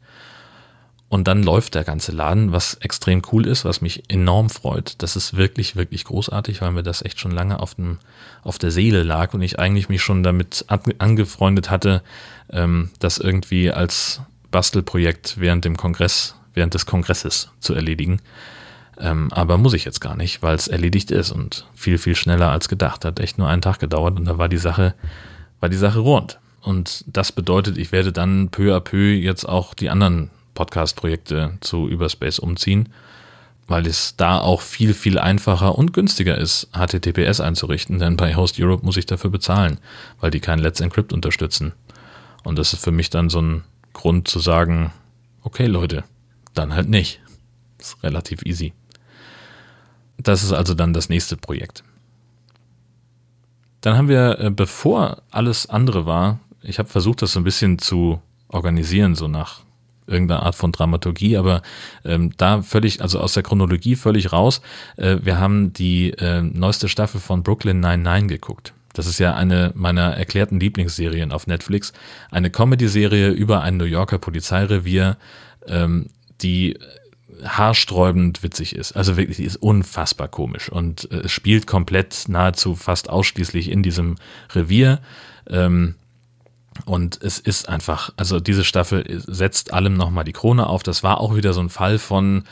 Und 1.09 1.27
dann 1.29 1.41
läuft 1.41 1.75
der 1.75 1.85
ganze 1.85 2.11
Laden, 2.11 2.51
was 2.51 2.73
extrem 2.75 3.21
cool 3.31 3.47
ist, 3.47 3.63
was 3.63 3.79
mich 3.79 4.03
enorm 4.09 4.49
freut. 4.49 4.95
Das 5.01 5.15
ist 5.15 5.37
wirklich, 5.37 5.77
wirklich 5.77 6.03
großartig, 6.03 6.61
weil 6.61 6.71
mir 6.71 6.83
das 6.83 7.01
echt 7.01 7.19
schon 7.19 7.31
lange 7.31 7.61
auf, 7.61 7.75
dem, 7.75 7.99
auf 8.43 8.57
der 8.57 8.71
Seele 8.71 9.03
lag 9.03 9.33
und 9.33 9.41
ich 9.41 9.57
eigentlich 9.57 9.87
mich 9.87 10.01
schon 10.01 10.21
damit 10.21 10.65
angefreundet 10.67 11.69
hatte, 11.69 12.03
ähm, 12.51 12.89
das 12.99 13.19
irgendwie 13.19 13.71
als 13.71 14.21
Bastelprojekt 14.51 15.39
während 15.39 15.63
dem 15.63 15.77
Kongress, 15.77 16.35
während 16.57 16.73
des 16.73 16.85
Kongresses 16.85 17.51
zu 17.61 17.73
erledigen. 17.73 18.19
Ähm, 18.99 19.31
aber 19.31 19.57
muss 19.57 19.73
ich 19.73 19.85
jetzt 19.85 20.01
gar 20.01 20.17
nicht, 20.17 20.41
weil 20.41 20.55
es 20.55 20.67
erledigt 20.67 21.11
ist 21.11 21.31
und 21.31 21.65
viel, 21.73 21.97
viel 21.97 22.15
schneller 22.15 22.51
als 22.51 22.67
gedacht. 22.67 23.05
Hat 23.05 23.19
echt 23.19 23.37
nur 23.37 23.47
einen 23.47 23.61
Tag 23.61 23.79
gedauert 23.79 24.19
und 24.19 24.25
da 24.25 24.37
war 24.37 24.49
die 24.49 24.57
Sache, 24.57 24.95
war 25.59 25.69
die 25.69 25.77
Sache 25.77 25.99
rund. 25.99 26.39
Und 26.61 27.05
das 27.07 27.31
bedeutet, 27.31 27.77
ich 27.77 27.91
werde 27.91 28.11
dann 28.11 28.49
peu 28.49 28.75
à 28.75 28.79
peu 28.79 29.13
jetzt 29.13 29.45
auch 29.47 29.73
die 29.73 29.89
anderen 29.89 30.31
Podcast-Projekte 30.55 31.53
zu 31.61 31.87
Überspace 31.87 32.39
umziehen, 32.39 32.89
weil 33.67 33.85
es 33.85 34.15
da 34.17 34.39
auch 34.39 34.61
viel, 34.61 34.93
viel 34.93 35.19
einfacher 35.19 35.77
und 35.77 35.93
günstiger 35.93 36.37
ist, 36.37 36.69
HTTPS 36.73 37.39
einzurichten, 37.39 37.99
denn 37.99 38.17
bei 38.17 38.35
Host 38.35 38.59
Europe 38.59 38.83
muss 38.83 38.97
ich 38.97 39.05
dafür 39.05 39.29
bezahlen, 39.29 39.79
weil 40.19 40.31
die 40.31 40.39
kein 40.39 40.59
Let's 40.59 40.81
Encrypt 40.81 41.13
unterstützen. 41.13 41.73
Und 42.43 42.57
das 42.57 42.73
ist 42.73 42.83
für 42.83 42.91
mich 42.91 43.09
dann 43.09 43.29
so 43.29 43.41
ein 43.41 43.63
Grund 43.93 44.27
zu 44.27 44.39
sagen, 44.39 44.91
okay 45.43 45.67
Leute, 45.67 46.03
dann 46.57 46.73
halt 46.73 46.89
nicht. 46.89 47.21
Ist 47.79 48.01
relativ 48.03 48.41
easy. 48.43 48.73
das 50.17 50.43
ist 50.43 50.51
also 50.51 50.73
dann 50.73 50.93
das 50.93 51.09
nächste 51.09 51.37
Projekt. 51.37 51.83
Dann 53.81 53.95
haben 53.97 54.09
wir, 54.09 54.39
äh, 54.39 54.49
bevor 54.49 55.21
alles 55.29 55.69
andere 55.69 56.05
war, 56.05 56.39
ich 56.61 56.79
habe 56.79 56.89
versucht, 56.89 57.21
das 57.21 57.33
so 57.33 57.39
ein 57.39 57.43
bisschen 57.43 57.77
zu 57.77 58.21
organisieren, 58.49 59.15
so 59.15 59.27
nach 59.27 59.61
irgendeiner 60.07 60.43
Art 60.43 60.55
von 60.55 60.71
Dramaturgie, 60.71 61.37
aber 61.37 61.61
ähm, 62.03 62.31
da 62.37 62.61
völlig, 62.61 63.01
also 63.01 63.19
aus 63.19 63.33
der 63.33 63.43
Chronologie 63.43 63.95
völlig 63.95 64.31
raus. 64.31 64.61
Äh, 64.95 65.17
wir 65.21 65.39
haben 65.39 65.73
die 65.73 66.11
äh, 66.11 66.41
neueste 66.41 66.87
Staffel 66.87 67.19
von 67.19 67.43
Brooklyn 67.43 67.79
99 67.79 68.29
geguckt. 68.29 68.73
Das 68.93 69.05
ist 69.05 69.19
ja 69.19 69.35
eine 69.35 69.71
meiner 69.75 70.17
erklärten 70.17 70.59
Lieblingsserien 70.59 71.31
auf 71.31 71.45
Netflix. 71.45 71.93
Eine 72.31 72.49
Comedy-Serie 72.49 73.29
über 73.29 73.61
ein 73.61 73.77
New 73.77 73.85
Yorker 73.85 74.17
Polizeirevier, 74.17 75.17
ähm, 75.67 76.07
die 76.41 76.77
haarsträubend 77.43 78.43
witzig 78.43 78.75
ist. 78.75 78.93
Also 78.93 79.17
wirklich, 79.17 79.37
die 79.37 79.43
ist 79.43 79.57
unfassbar 79.57 80.27
komisch 80.27 80.69
und 80.69 81.11
äh, 81.11 81.27
spielt 81.27 81.67
komplett 81.67 82.25
nahezu 82.27 82.75
fast 82.75 83.09
ausschließlich 83.09 83.69
in 83.69 83.83
diesem 83.83 84.15
Revier. 84.53 84.99
Ähm, 85.49 85.95
und 86.85 87.21
es 87.21 87.39
ist 87.39 87.69
einfach, 87.69 88.11
also 88.17 88.39
diese 88.39 88.63
Staffel 88.63 89.21
setzt 89.25 89.73
allem 89.73 89.95
nochmal 89.95 90.23
die 90.23 90.33
Krone 90.33 90.67
auf. 90.67 90.83
Das 90.83 91.03
war 91.03 91.19
auch 91.19 91.35
wieder 91.35 91.53
so 91.53 91.61
ein 91.61 91.69
Fall 91.69 91.99
von 91.99 92.43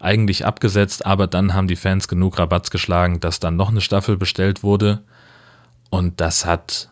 eigentlich 0.00 0.44
abgesetzt, 0.44 1.06
aber 1.06 1.26
dann 1.26 1.54
haben 1.54 1.68
die 1.68 1.76
Fans 1.76 2.08
genug 2.08 2.38
Rabatz 2.38 2.70
geschlagen, 2.70 3.20
dass 3.20 3.40
dann 3.40 3.56
noch 3.56 3.70
eine 3.70 3.80
Staffel 3.80 4.16
bestellt 4.16 4.62
wurde. 4.62 5.02
Und 5.90 6.20
das 6.20 6.46
hat 6.46 6.88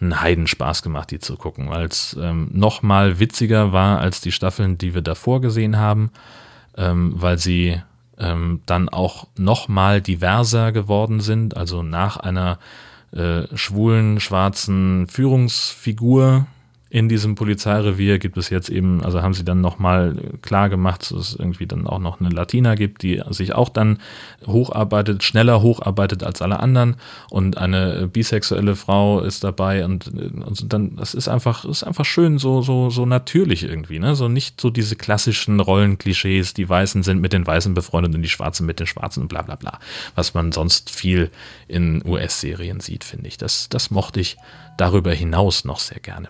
einen 0.00 0.20
Heidenspaß 0.20 0.82
gemacht, 0.82 1.10
die 1.10 1.18
zu 1.18 1.36
gucken, 1.36 1.68
weil 1.68 1.86
es 1.86 2.16
ähm, 2.20 2.48
nochmal 2.52 3.18
witziger 3.20 3.72
war 3.72 3.98
als 3.98 4.20
die 4.20 4.32
Staffeln, 4.32 4.78
die 4.78 4.94
wir 4.94 5.02
davor 5.02 5.40
gesehen 5.40 5.76
haben, 5.76 6.10
ähm, 6.76 7.12
weil 7.16 7.38
sie 7.38 7.80
ähm, 8.18 8.60
dann 8.66 8.88
auch 8.88 9.26
nochmal 9.36 10.00
diverser 10.00 10.72
geworden 10.72 11.20
sind, 11.20 11.56
also 11.56 11.82
nach 11.82 12.16
einer 12.16 12.58
äh, 13.12 13.44
schwulen, 13.56 14.20
schwarzen 14.20 15.08
Führungsfigur 15.08 16.46
in 16.90 17.08
diesem 17.08 17.36
Polizeirevier 17.36 18.18
gibt 18.18 18.36
es 18.36 18.50
jetzt 18.50 18.68
eben, 18.68 19.02
also 19.04 19.22
haben 19.22 19.32
sie 19.32 19.44
dann 19.44 19.60
nochmal 19.60 20.16
klar 20.42 20.68
gemacht, 20.68 21.02
dass 21.02 21.12
es 21.12 21.36
irgendwie 21.36 21.66
dann 21.66 21.86
auch 21.86 22.00
noch 22.00 22.20
eine 22.20 22.30
Latina 22.30 22.74
gibt, 22.74 23.04
die 23.04 23.22
sich 23.30 23.54
auch 23.54 23.68
dann 23.68 23.98
hocharbeitet, 24.44 25.22
schneller 25.22 25.62
hocharbeitet 25.62 26.24
als 26.24 26.42
alle 26.42 26.58
anderen 26.58 26.96
und 27.30 27.56
eine 27.56 28.08
bisexuelle 28.08 28.74
Frau 28.74 29.20
ist 29.20 29.44
dabei 29.44 29.84
und, 29.84 30.08
und 30.08 30.72
dann, 30.72 30.96
das 30.96 31.14
ist 31.14 31.28
einfach, 31.28 31.64
ist 31.64 31.84
einfach 31.84 32.04
schön, 32.04 32.38
so, 32.38 32.60
so, 32.60 32.90
so 32.90 33.06
natürlich 33.06 33.62
irgendwie, 33.62 34.00
ne? 34.00 34.16
So 34.16 34.26
nicht 34.26 34.60
so 34.60 34.68
diese 34.68 34.96
klassischen 34.96 35.60
Rollenklischees, 35.60 36.54
die 36.54 36.68
Weißen 36.68 37.04
sind 37.04 37.20
mit 37.20 37.32
den 37.32 37.46
Weißen 37.46 37.72
befreundet 37.72 38.16
und 38.16 38.22
die 38.22 38.28
Schwarzen 38.28 38.66
mit 38.66 38.80
den 38.80 38.88
Schwarzen, 38.88 39.28
bla 39.28 39.42
bla 39.42 39.54
bla, 39.54 39.78
was 40.16 40.34
man 40.34 40.50
sonst 40.50 40.90
viel 40.90 41.30
in 41.68 42.04
US-Serien 42.04 42.80
sieht, 42.80 43.04
finde 43.04 43.28
ich. 43.28 43.38
Das, 43.38 43.68
das 43.68 43.92
mochte 43.92 44.18
ich 44.18 44.38
darüber 44.76 45.12
hinaus 45.12 45.64
noch 45.64 45.78
sehr 45.78 46.00
gerne. 46.00 46.28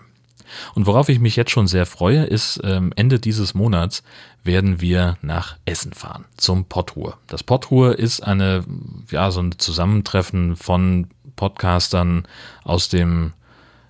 Und 0.75 0.85
worauf 0.87 1.09
ich 1.09 1.19
mich 1.19 1.35
jetzt 1.35 1.51
schon 1.51 1.67
sehr 1.67 1.85
freue, 1.85 2.23
ist, 2.23 2.59
ähm, 2.63 2.93
Ende 2.95 3.19
dieses 3.19 3.53
Monats 3.53 4.03
werden 4.43 4.81
wir 4.81 5.17
nach 5.21 5.57
Essen 5.65 5.93
fahren, 5.93 6.25
zum 6.37 6.65
Potruhe. 6.65 7.15
Das 7.27 7.43
Potruhe 7.43 7.93
ist 7.93 8.21
eine, 8.21 8.63
ja, 9.09 9.31
so 9.31 9.41
ein 9.41 9.57
Zusammentreffen 9.57 10.55
von 10.55 11.07
Podcastern 11.35 12.27
aus 12.63 12.89
dem 12.89 13.33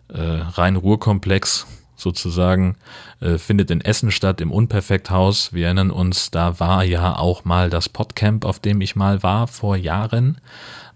äh, 0.10 0.20
Rhein-Ruhr-Komplex 0.20 1.68
sozusagen, 1.96 2.76
äh, 3.20 3.38
findet 3.38 3.72
in 3.72 3.82
Essen 3.82 4.12
statt, 4.12 4.42
im 4.42 4.52
Unperfekthaus. 4.52 5.54
Wir 5.54 5.66
erinnern 5.66 5.92
uns, 5.92 6.32
da 6.32 6.60
war 6.60 6.84
ja 6.84 7.16
auch 7.16 7.46
mal 7.46 7.70
das 7.70 7.90
Podcamp, 7.90 8.44
auf 8.44 8.60
dem 8.60 8.82
ich 8.82 8.96
mal 8.96 9.24
war, 9.24 9.48
vor 9.48 9.76
Jahren. 9.76 10.40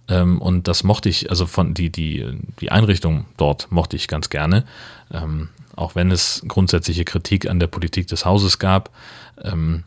Ähm, 0.07 0.41
und 0.41 0.67
das 0.67 0.83
mochte 0.83 1.09
ich, 1.09 1.29
also 1.29 1.45
von 1.45 1.73
die, 1.73 1.89
die, 1.89 2.25
die 2.59 2.71
Einrichtung 2.71 3.25
dort 3.37 3.71
mochte 3.71 3.95
ich 3.95 4.07
ganz 4.07 4.29
gerne. 4.29 4.65
Ähm, 5.11 5.49
auch 5.75 5.95
wenn 5.95 6.11
es 6.11 6.43
grundsätzliche 6.47 7.05
Kritik 7.05 7.49
an 7.49 7.59
der 7.59 7.67
Politik 7.67 8.07
des 8.07 8.25
Hauses 8.25 8.59
gab, 8.59 8.91
ähm, 9.43 9.83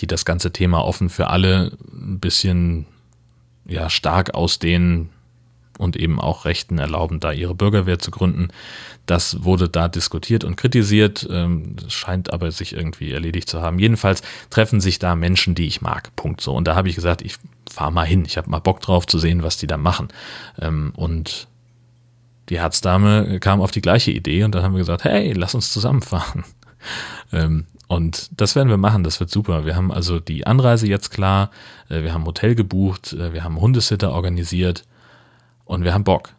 die 0.00 0.06
das 0.06 0.24
ganze 0.24 0.52
Thema 0.52 0.84
offen 0.84 1.08
für 1.08 1.28
alle 1.28 1.72
ein 1.92 2.20
bisschen 2.20 2.86
ja, 3.66 3.90
stark 3.90 4.34
ausdehnen 4.34 5.10
und 5.78 5.96
eben 5.96 6.20
auch 6.20 6.44
Rechten 6.44 6.78
erlauben, 6.78 7.20
da 7.20 7.32
ihre 7.32 7.54
Bürgerwehr 7.54 7.98
zu 7.98 8.10
gründen. 8.10 8.48
Das 9.10 9.42
wurde 9.42 9.68
da 9.68 9.88
diskutiert 9.88 10.44
und 10.44 10.54
kritisiert, 10.54 11.26
ähm, 11.28 11.74
scheint 11.88 12.32
aber 12.32 12.52
sich 12.52 12.74
irgendwie 12.74 13.10
erledigt 13.10 13.50
zu 13.50 13.60
haben. 13.60 13.80
Jedenfalls 13.80 14.22
treffen 14.50 14.80
sich 14.80 15.00
da 15.00 15.16
Menschen, 15.16 15.56
die 15.56 15.66
ich 15.66 15.80
mag. 15.80 16.14
Punkt 16.14 16.40
so. 16.40 16.54
Und 16.54 16.68
da 16.68 16.76
habe 16.76 16.88
ich 16.88 16.94
gesagt, 16.94 17.20
ich 17.22 17.34
fahre 17.68 17.90
mal 17.90 18.06
hin. 18.06 18.24
Ich 18.24 18.36
habe 18.36 18.48
mal 18.48 18.60
Bock 18.60 18.78
drauf 18.80 19.08
zu 19.08 19.18
sehen, 19.18 19.42
was 19.42 19.56
die 19.56 19.66
da 19.66 19.78
machen. 19.78 20.10
Ähm, 20.60 20.92
und 20.94 21.48
die 22.50 22.60
Herzdame 22.60 23.40
kam 23.40 23.60
auf 23.60 23.72
die 23.72 23.80
gleiche 23.80 24.12
Idee 24.12 24.44
und 24.44 24.54
dann 24.54 24.62
haben 24.62 24.74
wir 24.74 24.78
gesagt, 24.78 25.02
hey, 25.02 25.32
lass 25.32 25.56
uns 25.56 25.72
zusammenfahren. 25.72 26.44
Ähm, 27.30 27.66
und 27.86 28.30
das 28.40 28.56
werden 28.56 28.70
wir 28.70 28.78
machen, 28.78 29.04
das 29.04 29.20
wird 29.20 29.30
super. 29.30 29.66
Wir 29.66 29.76
haben 29.76 29.92
also 29.92 30.18
die 30.18 30.46
Anreise 30.46 30.88
jetzt 30.88 31.10
klar, 31.10 31.50
äh, 31.90 32.02
wir 32.02 32.14
haben 32.14 32.24
Hotel 32.24 32.54
gebucht, 32.54 33.12
äh, 33.12 33.34
wir 33.34 33.44
haben 33.44 33.60
Hundesitter 33.60 34.12
organisiert 34.12 34.84
und 35.66 35.84
wir 35.84 35.92
haben 35.92 36.02
Bock. 36.02 36.30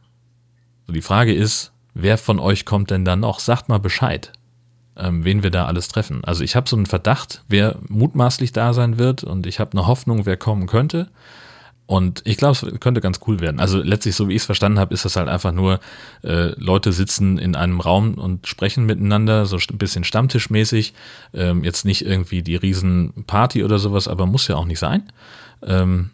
So, 0.88 0.94
die 0.94 1.04
Frage 1.04 1.32
ist, 1.32 1.71
wer 1.94 2.18
von 2.18 2.40
euch 2.40 2.66
kommt 2.66 2.92
denn 2.92 3.06
da 3.06 3.16
noch? 3.16 3.40
Sagt 3.40 3.70
mal 3.70 3.80
Bescheid, 3.80 4.32
ähm, 4.98 5.24
wen 5.24 5.44
wir 5.44 5.52
da 5.52 5.66
alles 5.66 5.88
treffen. 5.88 6.24
Also 6.24 6.44
ich 6.44 6.56
habe 6.56 6.70
so 6.70 6.76
einen 6.76 6.86
Verdacht, 6.86 7.44
wer 7.48 7.78
mutmaßlich 7.88 8.52
da 8.52 8.74
sein 8.74 8.98
wird 8.98 9.24
und 9.24 9.46
ich 9.48 9.60
habe 9.60 9.72
eine 9.78 9.88
Hoffnung, 9.88 10.26
wer 10.26 10.38
kommen 10.38 10.68
könnte. 10.68 11.10
Und 11.92 12.22
ich 12.24 12.38
glaube, 12.38 12.54
es 12.54 12.80
könnte 12.80 13.02
ganz 13.02 13.20
cool 13.28 13.42
werden. 13.42 13.60
Also 13.60 13.82
letztlich, 13.82 14.16
so 14.16 14.30
wie 14.30 14.34
ich 14.34 14.44
es 14.44 14.46
verstanden 14.46 14.80
habe, 14.80 14.94
ist 14.94 15.04
das 15.04 15.18
halt 15.18 15.28
einfach 15.28 15.52
nur, 15.52 15.82
äh, 16.24 16.58
Leute 16.58 16.94
sitzen 16.94 17.38
in 17.38 17.54
einem 17.54 17.82
Raum 17.82 18.14
und 18.14 18.48
sprechen 18.48 18.86
miteinander, 18.86 19.46
so 19.46 19.58
ein 19.58 19.78
bisschen 19.78 20.06
stammtischmäßig. 20.06 20.94
Ähm, 21.34 21.66
jetzt 21.66 21.84
nicht 21.84 22.06
irgendwie 22.06 22.44
die 22.44 22.56
Riesenparty 22.56 23.66
oder 23.66 23.78
sowas, 23.78 24.08
aber 24.08 24.26
muss 24.26 24.48
ja 24.48 24.56
auch 24.56 24.64
nicht 24.64 24.80
sein. 24.80 25.12
Ähm, 25.64 26.12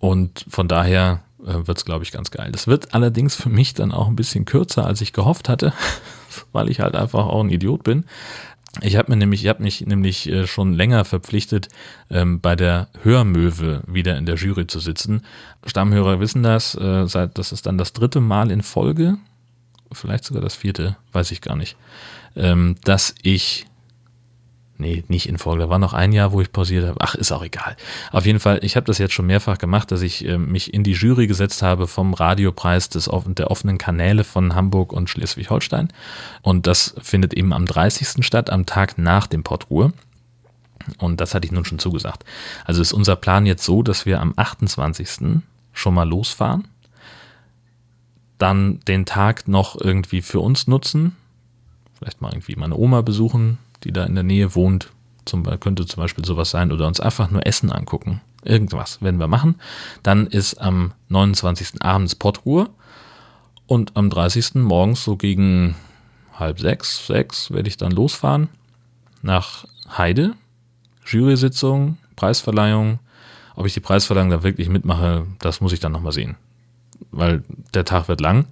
und 0.00 0.46
von 0.48 0.66
daher 0.66 1.20
äh, 1.44 1.66
wird 1.66 1.78
es, 1.78 1.84
glaube 1.84 2.04
ich, 2.04 2.12
ganz 2.12 2.30
geil. 2.30 2.50
Das 2.52 2.66
wird 2.66 2.94
allerdings 2.94 3.34
für 3.34 3.48
mich 3.48 3.74
dann 3.74 3.92
auch 3.92 4.08
ein 4.08 4.16
bisschen 4.16 4.44
kürzer, 4.44 4.86
als 4.86 5.00
ich 5.00 5.12
gehofft 5.12 5.48
hatte, 5.48 5.72
weil 6.52 6.68
ich 6.68 6.80
halt 6.80 6.94
einfach 6.94 7.26
auch 7.26 7.42
ein 7.42 7.50
Idiot 7.50 7.84
bin. 7.84 8.04
Ich 8.82 8.96
habe 8.96 9.10
mir 9.10 9.16
nämlich, 9.16 9.42
ich 9.42 9.48
habe 9.48 9.62
mich 9.62 9.80
nämlich 9.86 10.28
äh, 10.28 10.46
schon 10.46 10.74
länger 10.74 11.04
verpflichtet, 11.04 11.68
ähm, 12.10 12.40
bei 12.40 12.56
der 12.56 12.88
Hörmöwe 13.02 13.82
wieder 13.86 14.18
in 14.18 14.26
der 14.26 14.36
Jury 14.36 14.66
zu 14.66 14.80
sitzen. 14.80 15.22
Stammhörer 15.64 16.20
wissen 16.20 16.42
das, 16.42 16.74
äh, 16.74 17.06
seit 17.06 17.38
das 17.38 17.52
ist 17.52 17.66
dann 17.66 17.78
das 17.78 17.94
dritte 17.94 18.20
Mal 18.20 18.50
in 18.50 18.62
Folge, 18.62 19.16
vielleicht 19.92 20.24
sogar 20.24 20.42
das 20.42 20.54
vierte, 20.54 20.96
weiß 21.12 21.30
ich 21.30 21.40
gar 21.40 21.56
nicht, 21.56 21.76
ähm, 22.34 22.76
dass 22.84 23.14
ich 23.22 23.66
Nee, 24.78 25.04
nicht 25.08 25.26
in 25.28 25.38
Folge. 25.38 25.62
Da 25.64 25.70
war 25.70 25.78
noch 25.78 25.94
ein 25.94 26.12
Jahr, 26.12 26.32
wo 26.32 26.40
ich 26.42 26.52
pausiert 26.52 26.86
habe. 26.86 27.00
Ach, 27.00 27.14
ist 27.14 27.32
auch 27.32 27.42
egal. 27.42 27.76
Auf 28.12 28.26
jeden 28.26 28.40
Fall, 28.40 28.60
ich 28.62 28.76
habe 28.76 28.84
das 28.84 28.98
jetzt 28.98 29.14
schon 29.14 29.26
mehrfach 29.26 29.56
gemacht, 29.56 29.90
dass 29.90 30.02
ich 30.02 30.26
äh, 30.26 30.36
mich 30.36 30.74
in 30.74 30.82
die 30.82 30.92
Jury 30.92 31.26
gesetzt 31.26 31.62
habe 31.62 31.86
vom 31.86 32.12
Radiopreis 32.12 32.90
des, 32.90 33.08
der 33.26 33.50
offenen 33.50 33.78
Kanäle 33.78 34.22
von 34.22 34.54
Hamburg 34.54 34.92
und 34.92 35.08
Schleswig-Holstein. 35.08 35.88
Und 36.42 36.66
das 36.66 36.94
findet 37.00 37.32
eben 37.32 37.54
am 37.54 37.64
30. 37.64 38.24
statt, 38.24 38.50
am 38.50 38.66
Tag 38.66 38.98
nach 38.98 39.26
dem 39.26 39.42
Portruhe. 39.42 39.92
Und 40.98 41.20
das 41.20 41.34
hatte 41.34 41.46
ich 41.46 41.52
nun 41.52 41.64
schon 41.64 41.78
zugesagt. 41.78 42.24
Also 42.64 42.82
ist 42.82 42.92
unser 42.92 43.16
Plan 43.16 43.46
jetzt 43.46 43.64
so, 43.64 43.82
dass 43.82 44.04
wir 44.04 44.20
am 44.20 44.34
28. 44.36 45.40
schon 45.72 45.94
mal 45.94 46.08
losfahren. 46.08 46.68
Dann 48.36 48.80
den 48.80 49.06
Tag 49.06 49.48
noch 49.48 49.80
irgendwie 49.80 50.20
für 50.20 50.40
uns 50.40 50.66
nutzen. 50.66 51.16
Vielleicht 51.98 52.20
mal 52.20 52.32
irgendwie 52.32 52.56
meine 52.56 52.76
Oma 52.76 53.00
besuchen, 53.00 53.56
die 53.84 53.92
da 53.92 54.04
in 54.04 54.14
der 54.14 54.24
Nähe 54.24 54.54
wohnt. 54.54 54.90
Zum, 55.24 55.42
könnte 55.58 55.86
zum 55.86 56.02
Beispiel 56.02 56.24
sowas 56.24 56.50
sein 56.50 56.70
oder 56.70 56.86
uns 56.86 57.00
einfach 57.00 57.30
nur 57.30 57.44
Essen 57.46 57.72
angucken. 57.72 58.20
Irgendwas 58.44 59.02
werden 59.02 59.18
wir 59.18 59.26
machen. 59.26 59.56
Dann 60.04 60.28
ist 60.28 60.60
am 60.60 60.92
29. 61.08 61.82
abends 61.82 62.14
Pottruhe 62.14 62.68
und 63.66 63.96
am 63.96 64.08
30. 64.08 64.54
morgens 64.54 65.02
so 65.02 65.16
gegen 65.16 65.74
halb 66.38 66.60
sechs, 66.60 67.06
sechs 67.06 67.50
werde 67.50 67.68
ich 67.68 67.76
dann 67.76 67.90
losfahren 67.90 68.48
nach 69.22 69.64
Heide. 69.96 70.34
Jury-Sitzung, 71.04 71.98
Preisverleihung. 72.14 72.98
Ob 73.56 73.66
ich 73.66 73.74
die 73.74 73.80
Preisverleihung 73.80 74.30
da 74.30 74.42
wirklich 74.42 74.68
mitmache, 74.68 75.26
das 75.38 75.60
muss 75.60 75.72
ich 75.72 75.80
dann 75.80 75.92
nochmal 75.92 76.12
sehen. 76.12 76.36
Weil 77.10 77.42
der 77.74 77.84
Tag 77.84 78.08
wird 78.08 78.20
lang. 78.20 78.46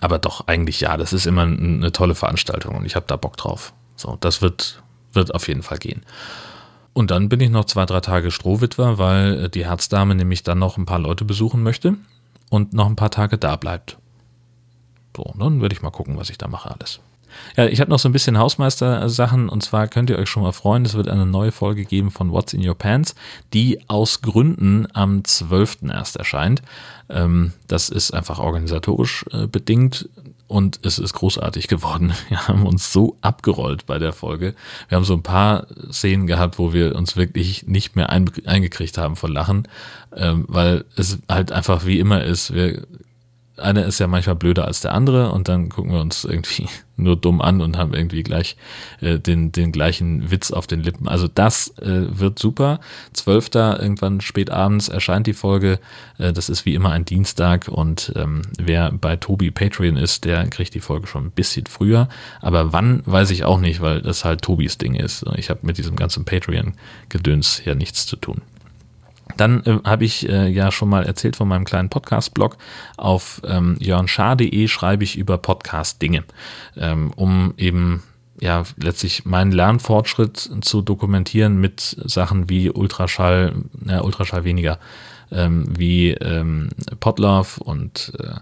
Aber 0.00 0.18
doch, 0.18 0.46
eigentlich 0.46 0.80
ja, 0.80 0.96
das 0.96 1.12
ist 1.12 1.26
immer 1.26 1.42
eine 1.42 1.92
tolle 1.92 2.14
Veranstaltung 2.14 2.76
und 2.76 2.84
ich 2.84 2.96
habe 2.96 3.06
da 3.06 3.16
Bock 3.16 3.36
drauf. 3.36 3.72
So, 3.96 4.16
das 4.20 4.42
wird, 4.42 4.82
wird 5.12 5.34
auf 5.34 5.48
jeden 5.48 5.62
Fall 5.62 5.78
gehen. 5.78 6.02
Und 6.92 7.10
dann 7.10 7.28
bin 7.28 7.40
ich 7.40 7.50
noch 7.50 7.64
zwei, 7.64 7.86
drei 7.86 8.00
Tage 8.00 8.30
Strohwitwer, 8.30 8.98
weil 8.98 9.44
äh, 9.44 9.50
die 9.50 9.66
Herzdame 9.66 10.14
nämlich 10.14 10.42
dann 10.42 10.58
noch 10.58 10.78
ein 10.78 10.86
paar 10.86 11.00
Leute 11.00 11.24
besuchen 11.24 11.62
möchte 11.62 11.96
und 12.50 12.72
noch 12.72 12.86
ein 12.86 12.96
paar 12.96 13.10
Tage 13.10 13.36
da 13.36 13.56
bleibt. 13.56 13.98
So, 15.16 15.34
dann 15.38 15.60
werde 15.60 15.74
ich 15.74 15.82
mal 15.82 15.90
gucken, 15.90 16.16
was 16.16 16.30
ich 16.30 16.38
da 16.38 16.48
mache 16.48 16.70
alles. 16.70 17.00
Ja, 17.56 17.66
ich 17.66 17.80
habe 17.80 17.90
noch 17.90 17.98
so 17.98 18.08
ein 18.08 18.12
bisschen 18.12 18.38
Hausmeister-Sachen 18.38 19.48
und 19.48 19.62
zwar 19.62 19.88
könnt 19.88 20.08
ihr 20.08 20.18
euch 20.18 20.28
schon 20.28 20.44
mal 20.44 20.52
freuen, 20.52 20.84
es 20.84 20.94
wird 20.94 21.08
eine 21.08 21.26
neue 21.26 21.50
Folge 21.50 21.84
geben 21.84 22.12
von 22.12 22.30
What's 22.30 22.52
in 22.52 22.66
Your 22.66 22.76
Pants, 22.76 23.16
die 23.52 23.88
aus 23.88 24.22
Gründen 24.22 24.86
am 24.92 25.24
12. 25.24 25.78
erst 25.90 26.16
erscheint. 26.16 26.62
Ähm, 27.08 27.52
das 27.66 27.88
ist 27.88 28.12
einfach 28.12 28.38
organisatorisch 28.38 29.24
äh, 29.32 29.48
bedingt 29.48 30.08
und 30.54 30.78
es 30.84 31.00
ist 31.00 31.14
großartig 31.14 31.66
geworden. 31.66 32.12
Wir 32.28 32.46
haben 32.46 32.64
uns 32.64 32.92
so 32.92 33.16
abgerollt 33.22 33.86
bei 33.86 33.98
der 33.98 34.12
Folge. 34.12 34.54
Wir 34.88 34.94
haben 34.96 35.04
so 35.04 35.14
ein 35.14 35.24
paar 35.24 35.66
Szenen 35.90 36.28
gehabt, 36.28 36.60
wo 36.60 36.72
wir 36.72 36.94
uns 36.94 37.16
wirklich 37.16 37.66
nicht 37.66 37.96
mehr 37.96 38.10
eingekriegt 38.10 38.96
haben 38.96 39.16
von 39.16 39.32
Lachen, 39.32 39.66
ähm, 40.14 40.44
weil 40.46 40.84
es 40.94 41.18
halt 41.28 41.50
einfach 41.50 41.86
wie 41.86 41.98
immer 41.98 42.22
ist. 42.22 42.54
Wir 42.54 42.86
einer 43.56 43.84
ist 43.84 44.00
ja 44.00 44.06
manchmal 44.06 44.36
blöder 44.36 44.64
als 44.64 44.80
der 44.80 44.92
andere 44.92 45.30
und 45.30 45.48
dann 45.48 45.68
gucken 45.68 45.92
wir 45.92 46.00
uns 46.00 46.24
irgendwie 46.24 46.66
nur 46.96 47.16
dumm 47.16 47.40
an 47.40 47.60
und 47.60 47.76
haben 47.76 47.94
irgendwie 47.94 48.22
gleich 48.22 48.56
äh, 49.00 49.18
den, 49.18 49.52
den 49.52 49.72
gleichen 49.72 50.30
Witz 50.30 50.50
auf 50.50 50.66
den 50.66 50.80
Lippen. 50.80 51.08
Also 51.08 51.28
das 51.28 51.76
äh, 51.78 52.18
wird 52.18 52.38
super. 52.38 52.80
Zwölfter, 53.12 53.80
irgendwann 53.80 54.20
spät 54.20 54.50
abends 54.50 54.88
erscheint 54.88 55.26
die 55.26 55.32
Folge. 55.32 55.78
Äh, 56.18 56.32
das 56.32 56.48
ist 56.48 56.64
wie 56.64 56.74
immer 56.74 56.90
ein 56.90 57.04
Dienstag 57.04 57.68
und 57.68 58.12
ähm, 58.16 58.42
wer 58.58 58.92
bei 58.92 59.16
Tobi 59.16 59.50
Patreon 59.50 59.96
ist, 59.96 60.24
der 60.24 60.46
kriegt 60.48 60.74
die 60.74 60.80
Folge 60.80 61.06
schon 61.06 61.26
ein 61.26 61.30
bisschen 61.30 61.66
früher. 61.66 62.08
Aber 62.40 62.72
wann, 62.72 63.02
weiß 63.06 63.30
ich 63.30 63.44
auch 63.44 63.60
nicht, 63.60 63.80
weil 63.80 64.02
das 64.02 64.24
halt 64.24 64.42
Tobis 64.42 64.78
Ding 64.78 64.94
ist. 64.94 65.24
Ich 65.36 65.50
habe 65.50 65.60
mit 65.62 65.78
diesem 65.78 65.96
ganzen 65.96 66.24
Patreon-Gedöns 66.24 67.62
ja 67.64 67.74
nichts 67.74 68.06
zu 68.06 68.16
tun. 68.16 68.42
Dann 69.36 69.64
äh, 69.64 69.78
habe 69.84 70.04
ich 70.04 70.28
äh, 70.28 70.48
ja 70.48 70.70
schon 70.70 70.88
mal 70.88 71.04
erzählt 71.04 71.36
von 71.36 71.48
meinem 71.48 71.64
kleinen 71.64 71.88
Podcast-Blog. 71.88 72.56
Auf 72.96 73.40
ähm, 73.46 73.76
jörnschar.de 73.80 74.68
schreibe 74.68 75.04
ich 75.04 75.16
über 75.16 75.38
Podcast-Dinge, 75.38 76.24
ähm, 76.76 77.12
um 77.16 77.54
eben 77.56 78.02
ja 78.40 78.64
letztlich 78.76 79.24
meinen 79.24 79.52
Lernfortschritt 79.52 80.50
zu 80.60 80.82
dokumentieren 80.82 81.60
mit 81.60 81.96
Sachen 82.04 82.50
wie 82.50 82.70
Ultraschall, 82.70 83.54
ja, 83.86 84.02
Ultraschall 84.02 84.44
weniger, 84.44 84.78
ähm, 85.32 85.66
wie 85.76 86.10
ähm, 86.10 86.68
Podlove 87.00 87.60
und 87.60 88.12
äh, 88.18 88.34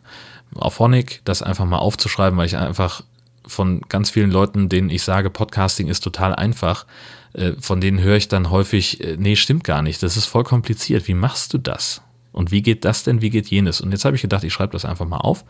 Auphonic, 0.59 1.23
das 1.25 1.43
einfach 1.43 1.65
mal 1.65 1.79
aufzuschreiben, 1.79 2.39
weil 2.39 2.47
ich 2.47 2.57
einfach 2.57 3.03
von 3.47 3.81
ganz 3.89 4.11
vielen 4.11 4.31
Leuten, 4.31 4.69
denen 4.69 4.91
ich 4.91 5.03
sage, 5.03 5.31
Podcasting 5.31 5.89
ist 5.89 6.01
total 6.01 6.35
einfach, 6.35 6.85
äh, 6.85 6.89
von 7.59 7.81
denen 7.81 8.01
höre 8.01 8.17
ich 8.17 8.29
dann 8.29 8.51
häufig, 8.51 9.03
äh, 9.03 9.17
nee, 9.19 9.37
stimmt 9.37 9.65
gar 9.65 9.83
nicht, 9.83 10.03
das 10.03 10.17
ist 10.17 10.27
voll 10.27 10.45
kompliziert. 10.45 11.09
Wie 11.09 11.15
machst 11.15 11.55
du 11.55 11.59
das? 11.59 12.03
Und 12.33 12.51
wie 12.51 12.63
geht 12.63 12.85
das 12.85 13.05
denn, 13.05 13.21
wie 13.21 13.31
geht 13.31 13.49
jenes? 13.49 13.81
Und 13.81 13.93
jetzt 13.93 14.05
habe 14.05 14.17
ich 14.17 14.23
gedacht, 14.23 14.43
ich 14.45 14.53
schreibe 14.53 14.73
das 14.73 14.85
einfach 14.85 15.07
mal 15.07 15.19
auf. 15.19 15.45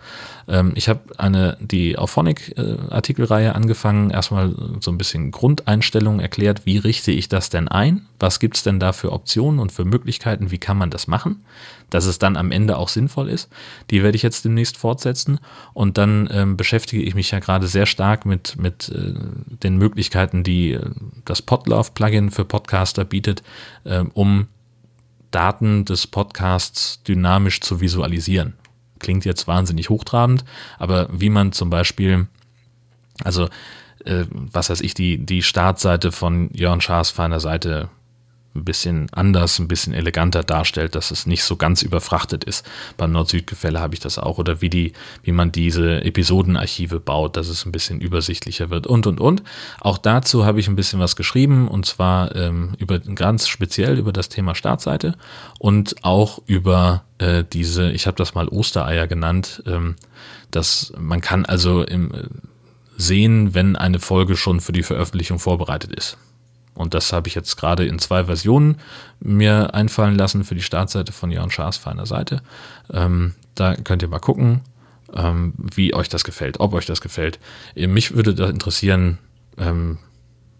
Ähm, 0.49 0.73
ich 0.75 0.88
habe 0.88 1.01
eine, 1.16 1.57
die 1.61 1.97
Auphonic-Artikelreihe 1.97 3.55
angefangen, 3.55 4.11
erstmal 4.11 4.55
so 4.81 4.90
ein 4.90 4.99
bisschen 4.99 5.31
Grundeinstellungen 5.31 6.21
erklärt, 6.21 6.66
wie 6.66 6.79
richte 6.79 7.12
ich 7.12 7.29
das 7.29 7.51
denn 7.51 7.68
ein? 7.68 8.07
Was 8.18 8.40
gibt 8.40 8.57
es 8.57 8.62
denn 8.62 8.81
da 8.81 8.92
für 8.92 9.12
Optionen 9.12 9.61
und 9.61 9.73
für 9.73 9.85
Möglichkeiten? 9.85 10.51
Wie 10.51 10.59
kann 10.59 10.77
man 10.77 10.90
das 10.90 11.07
machen? 11.07 11.45
Dass 11.90 12.05
es 12.05 12.18
dann 12.18 12.37
am 12.37 12.51
Ende 12.51 12.77
auch 12.77 12.88
sinnvoll 12.88 13.29
ist. 13.29 13.49
Die 13.90 14.03
werde 14.03 14.16
ich 14.16 14.23
jetzt 14.23 14.45
demnächst 14.45 14.77
fortsetzen. 14.77 15.38
Und 15.75 15.99
dann 15.99 16.29
ähm, 16.33 16.57
beschäftige 16.57 17.03
ich 17.03 17.14
mich 17.14 17.31
ja 17.31 17.38
gerade 17.38 17.68
sehr 17.68 17.87
stark 17.87 18.27
mit, 18.27 18.57
mit 18.59 18.88
äh, 18.88 19.14
den 19.62 19.77
Möglichkeiten, 19.77 20.42
die 20.42 20.73
äh, 20.73 20.90
das 21.25 21.42
Podlove-Plugin 21.42 22.31
für 22.31 22.45
Podcaster 22.45 23.05
bietet, 23.05 23.42
äh, 23.85 24.05
um 24.14 24.49
Daten 25.33 25.85
des 25.85 26.07
Podcasts 26.07 27.03
dynamisch 27.03 27.61
zu 27.61 27.81
visualisieren. 27.81 28.55
Klingt 29.01 29.25
jetzt 29.25 29.49
wahnsinnig 29.49 29.90
hochtrabend, 29.90 30.45
aber 30.79 31.09
wie 31.11 31.31
man 31.31 31.53
zum 31.53 31.71
Beispiel, 31.71 32.29
also 33.25 33.49
äh, 34.05 34.27
was 34.31 34.71
weiß 34.71 34.81
ich, 34.81 34.95
die, 34.95 35.18
die 35.18 35.42
Startseite 35.42 36.12
von 36.12 36.51
Jörn 36.53 36.81
Schaas 36.81 37.11
feiner 37.11 37.40
Seite 37.40 37.88
ein 38.55 38.65
bisschen 38.65 39.09
anders, 39.12 39.59
ein 39.59 39.69
bisschen 39.69 39.95
eleganter 39.95 40.43
darstellt, 40.43 40.95
dass 40.95 41.11
es 41.11 41.27
nicht 41.27 41.43
so 41.45 41.57
ganz 41.57 41.83
überfrachtet 41.83 42.45
ist. 42.45 42.67
Beim 42.97 43.12
Nord-Süd-Gefälle 43.12 43.81
habe 43.81 43.95
ich 43.95 44.01
das 44.01 44.19
auch. 44.19 44.38
Oder 44.38 44.61
wie 44.61 44.69
die, 44.69 44.93
wie 45.23 45.33
man 45.33 45.53
diese 45.53 46.03
Episodenarchive 46.05 47.01
baut, 47.01 47.37
dass 47.37 47.49
es 47.49 47.65
ein 47.65 47.73
bisschen 47.73 48.01
übersichtlicher 48.01 48.71
wird 48.71 48.87
und 48.87 49.07
und 49.07 49.21
und. 49.21 49.43
Auch 49.81 49.99
dazu 49.99 50.45
habe 50.45 50.61
ich 50.61 50.69
ein 50.69 50.77
bisschen 50.77 51.01
was 51.01 51.17
geschrieben 51.17 51.69
und 51.69 51.87
zwar 51.87 52.35
ähm, 52.37 52.75
über 52.79 52.99
ganz 52.99 53.49
speziell 53.49 53.99
über 53.99 54.12
das 54.12 54.29
Thema 54.29 54.55
Startseite 54.55 55.17
und 55.59 56.05
auch 56.05 56.41
über 56.47 57.05
äh, 57.19 57.45
diese, 57.51 57.91
ich 57.93 58.07
habe 58.07 58.17
das 58.17 58.35
mal 58.35 58.49
Ostereier 58.49 59.07
genannt, 59.07 59.62
ähm, 59.67 59.97
dass 60.51 60.93
man 60.99 61.21
kann 61.21 61.47
also 61.47 61.83
im, 61.83 62.12
äh, 62.12 62.25
sehen, 62.97 63.55
wenn 63.55 63.77
eine 63.77 63.99
Folge 63.99 64.37
schon 64.37 64.61
für 64.61 64.73
die 64.73 64.83
Veröffentlichung 64.83 65.38
vorbereitet 65.38 65.93
ist. 65.93 66.19
Und 66.75 66.95
das 66.95 67.13
habe 67.13 67.29
ich 67.29 67.35
jetzt 67.35 67.57
gerade 67.57 67.87
in 67.87 67.99
zwei 67.99 68.25
Versionen 68.25 68.79
mir 69.21 69.75
einfallen 69.75 70.17
lassen 70.17 70.45
für 70.45 70.55
die 70.55 70.63
Startseite 70.63 71.13
von 71.13 71.31
Jörn 71.31 71.51
Schaas 71.51 71.77
feiner 71.77 72.07
Seite. 72.07 72.43
Ähm, 72.93 73.35
da 73.55 73.75
könnt 73.77 74.03
ihr 74.03 74.09
mal 74.09 74.19
gucken, 74.19 74.63
ähm, 75.15 75.53
wie 75.57 75.95
euch 75.95 76.09
das 76.09 76.25
gefällt, 76.25 76.61
ob 76.61 76.73
euch 76.73 76.87
das 76.87 77.01
gefällt. 77.01 77.39
Mich 77.75 78.15
würde 78.15 78.35
das 78.35 78.51
interessieren, 78.51 79.19
ähm, 79.59 79.99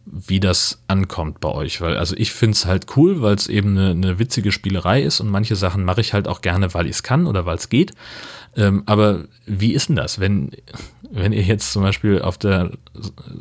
wie 0.04 0.40
das 0.40 0.82
ankommt 0.88 1.40
bei 1.40 1.48
euch. 1.48 1.80
Weil, 1.80 1.96
also 1.96 2.16
ich 2.16 2.32
finde 2.32 2.54
es 2.54 2.66
halt 2.66 2.96
cool, 2.96 3.22
weil 3.22 3.34
es 3.34 3.46
eben 3.46 3.76
eine, 3.76 3.90
eine, 3.90 4.18
witzige 4.18 4.52
Spielerei 4.52 5.02
ist 5.02 5.20
und 5.20 5.28
manche 5.28 5.56
Sachen 5.56 5.84
mache 5.84 6.00
ich 6.00 6.12
halt 6.12 6.28
auch 6.28 6.40
gerne, 6.40 6.74
weil 6.74 6.86
ich 6.86 6.92
es 6.92 7.02
kann 7.02 7.26
oder 7.26 7.46
weil 7.46 7.56
es 7.56 7.68
geht. 7.68 7.92
Ähm, 8.56 8.82
aber 8.86 9.24
wie 9.46 9.72
ist 9.72 9.88
denn 9.88 9.96
das, 9.96 10.18
wenn, 10.18 10.50
wenn 11.10 11.32
ihr 11.32 11.42
jetzt 11.42 11.72
zum 11.72 11.82
Beispiel 11.82 12.20
auf 12.20 12.36
der 12.36 12.72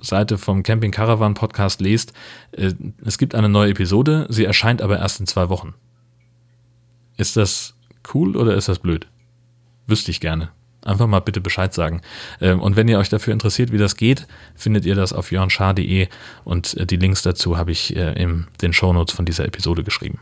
Seite 0.01 0.37
vom 0.37 0.63
Camping 0.63 0.91
Caravan 0.91 1.33
Podcast 1.33 1.81
lest, 1.81 2.13
äh, 2.51 2.73
es 3.03 3.17
gibt 3.17 3.35
eine 3.35 3.49
neue 3.49 3.71
Episode, 3.71 4.27
sie 4.29 4.45
erscheint 4.45 4.81
aber 4.81 4.99
erst 4.99 5.19
in 5.19 5.27
zwei 5.27 5.49
Wochen. 5.49 5.73
Ist 7.17 7.37
das 7.37 7.75
cool 8.13 8.37
oder 8.37 8.55
ist 8.55 8.67
das 8.67 8.79
blöd? 8.79 9.07
Wüsste 9.87 10.11
ich 10.11 10.21
gerne. 10.21 10.51
Einfach 10.83 11.07
mal 11.07 11.19
bitte 11.19 11.41
Bescheid 11.41 11.73
sagen. 11.73 12.01
Ähm, 12.39 12.59
und 12.59 12.75
wenn 12.75 12.87
ihr 12.87 12.97
euch 12.97 13.09
dafür 13.09 13.33
interessiert, 13.33 13.71
wie 13.71 13.77
das 13.77 13.95
geht, 13.95 14.27
findet 14.55 14.85
ihr 14.85 14.95
das 14.95 15.13
auf 15.13 15.31
jörnschar.de 15.31 16.07
und 16.43 16.75
äh, 16.75 16.85
die 16.85 16.97
Links 16.97 17.21
dazu 17.21 17.57
habe 17.57 17.71
ich 17.71 17.95
äh, 17.95 18.13
in 18.21 18.47
den 18.61 18.73
Shownotes 18.73 19.13
von 19.15 19.25
dieser 19.25 19.45
Episode 19.45 19.83
geschrieben. 19.83 20.19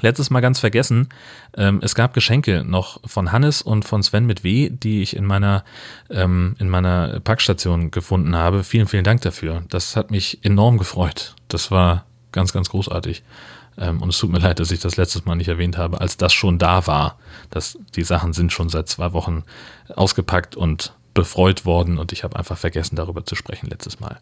Letztes 0.00 0.30
Mal 0.30 0.40
ganz 0.40 0.58
vergessen, 0.58 1.08
ähm, 1.56 1.80
es 1.82 1.94
gab 1.94 2.14
Geschenke 2.14 2.64
noch 2.64 3.00
von 3.04 3.30
Hannes 3.30 3.60
und 3.60 3.84
von 3.84 4.02
Sven 4.02 4.24
mit 4.24 4.42
W, 4.42 4.70
die 4.70 5.02
ich 5.02 5.14
in 5.14 5.26
meiner, 5.26 5.64
ähm, 6.08 6.56
in 6.58 6.68
meiner 6.68 7.20
Packstation 7.20 7.90
gefunden 7.90 8.34
habe. 8.34 8.64
Vielen, 8.64 8.86
vielen 8.86 9.04
Dank 9.04 9.20
dafür. 9.20 9.64
Das 9.68 9.96
hat 9.96 10.10
mich 10.10 10.44
enorm 10.44 10.78
gefreut. 10.78 11.34
Das 11.48 11.70
war 11.70 12.06
ganz, 12.32 12.52
ganz 12.52 12.70
großartig. 12.70 13.22
Ähm, 13.78 14.02
und 14.02 14.10
es 14.10 14.18
tut 14.18 14.30
mir 14.30 14.38
leid, 14.38 14.60
dass 14.60 14.70
ich 14.70 14.80
das 14.80 14.96
letztes 14.96 15.24
Mal 15.24 15.36
nicht 15.36 15.48
erwähnt 15.48 15.78
habe, 15.78 16.00
als 16.00 16.16
das 16.16 16.32
schon 16.32 16.58
da 16.58 16.86
war. 16.86 17.18
Das, 17.50 17.78
die 17.94 18.04
Sachen 18.04 18.32
sind 18.32 18.52
schon 18.52 18.68
seit 18.68 18.88
zwei 18.88 19.12
Wochen 19.12 19.44
ausgepackt 19.94 20.56
und 20.56 20.92
befreut 21.14 21.66
worden 21.66 21.98
und 21.98 22.12
ich 22.12 22.24
habe 22.24 22.36
einfach 22.36 22.56
vergessen, 22.56 22.96
darüber 22.96 23.24
zu 23.24 23.34
sprechen 23.34 23.68
letztes 23.68 24.00
Mal. 24.00 24.18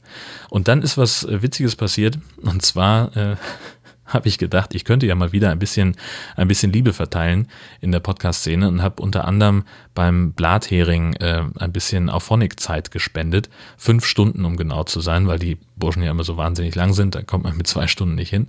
Und 0.49 0.69
dann 0.69 0.83
ist 0.83 0.99
was 0.99 1.23
äh, 1.25 1.43
Witziges 1.43 1.77
passiert 1.77 2.19
und 2.43 2.63
zwar 2.63 3.17
äh, 3.17 3.37
habe 4.15 4.29
ich 4.29 4.39
gedacht, 4.39 4.75
ich 4.75 4.85
könnte 4.85 5.07
ja 5.07 5.15
mal 5.15 5.33
wieder 5.33 5.51
ein 5.51 5.59
bisschen, 5.59 5.97
ein 6.37 6.49
bisschen 6.49 6.73
Liebe 6.73 6.93
verteilen 6.93 7.49
in 7.81 7.93
der 7.93 8.01
Podcast-Szene 8.01 8.69
und 8.69 8.83
habe 8.83 9.03
unter 9.03 9.25
anderem 9.27 9.65
beim 9.95 10.33
Blathering 10.33 11.15
äh, 11.15 11.45
ein 11.59 11.73
bisschen 11.73 12.11
Auphonic-Zeit 12.11 12.91
gespendet. 12.91 13.49
Fünf 13.77 14.05
Stunden, 14.05 14.45
um 14.45 14.57
genau 14.57 14.85
zu 14.85 15.01
sein, 15.01 15.27
weil 15.27 15.39
die 15.39 15.59
Burschen 15.77 16.03
ja 16.03 16.11
immer 16.11 16.25
so 16.25 16.37
wahnsinnig 16.37 16.75
lang 16.75 16.93
sind, 16.93 17.15
da 17.15 17.23
kommt 17.23 17.45
man 17.45 17.57
mit 17.57 17.67
zwei 17.67 17.87
Stunden 17.87 18.15
nicht 18.15 18.31
hin. 18.31 18.49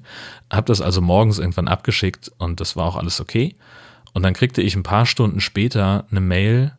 Habe 0.52 0.67
das 0.67 0.82
also 0.82 1.02
morgens 1.02 1.39
irgendwann 1.39 1.67
abgeschickt 1.67 2.32
und 2.38 2.60
das 2.60 2.76
war 2.76 2.86
auch 2.86 2.97
alles 2.97 3.21
okay. 3.21 3.56
Und 4.13 4.24
dann 4.24 4.34
kriegte 4.34 4.62
ich 4.62 4.76
ein 4.76 4.84
paar 4.84 5.06
Stunden 5.06 5.39
später 5.39 6.06
eine 6.12 6.19
Mail, 6.19 6.74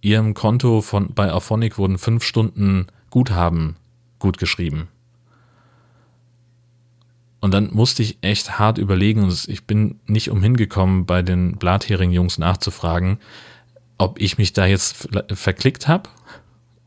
ihrem 0.00 0.32
Konto 0.32 0.80
von, 0.80 1.12
bei 1.14 1.30
Auphonic 1.32 1.76
wurden 1.76 1.98
fünf 1.98 2.24
Stunden 2.24 2.86
Guthaben 3.10 3.76
gut 4.18 4.38
geschrieben. 4.38 4.88
Und 7.40 7.52
dann 7.52 7.70
musste 7.72 8.02
ich 8.02 8.18
echt 8.20 8.58
hart 8.58 8.78
überlegen 8.78 9.24
und 9.24 9.48
ich 9.48 9.64
bin 9.64 9.98
nicht 10.06 10.30
umhin 10.30 10.56
gekommen, 10.56 11.06
bei 11.06 11.22
den 11.22 11.56
Blathering-Jungs 11.56 12.38
nachzufragen, 12.38 13.18
ob 13.96 14.20
ich 14.20 14.36
mich 14.38 14.52
da 14.52 14.66
jetzt 14.66 15.08
verklickt 15.32 15.88
habe 15.88 16.10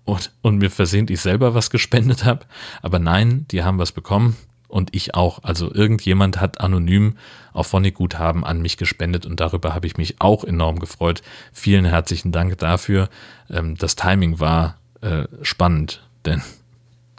und, 0.06 0.32
und 0.42 0.58
mir 0.58 0.70
versehentlich 0.70 1.22
selber 1.22 1.56
was 1.56 1.70
gespendet 1.70 2.24
habe. 2.24 2.46
Aber 2.82 3.00
nein, 3.00 3.46
die 3.50 3.64
haben 3.64 3.80
was 3.80 3.92
bekommen 3.92 4.36
und 4.68 4.96
ich 4.96 5.16
auch. 5.16 5.44
Also 5.44 5.74
irgendjemand 5.74 6.42
hat 6.42 6.60
anonym 6.62 7.18
auf 7.52 7.68
Phonic-Guthaben 7.68 8.44
an 8.44 8.62
mich 8.62 8.78
gespendet 8.78 9.26
und 9.26 9.40
darüber 9.40 9.74
habe 9.74 9.88
ich 9.88 9.98
mich 9.98 10.20
auch 10.20 10.44
enorm 10.44 10.80
gefreut. 10.80 11.22
Vielen 11.52 11.86
herzlichen 11.86 12.32
Dank 12.32 12.58
dafür. 12.58 13.10
Ähm, 13.50 13.76
das 13.78 13.96
Timing 13.96 14.40
war 14.40 14.78
äh, 15.02 15.26
spannend, 15.42 16.04
denn 16.26 16.42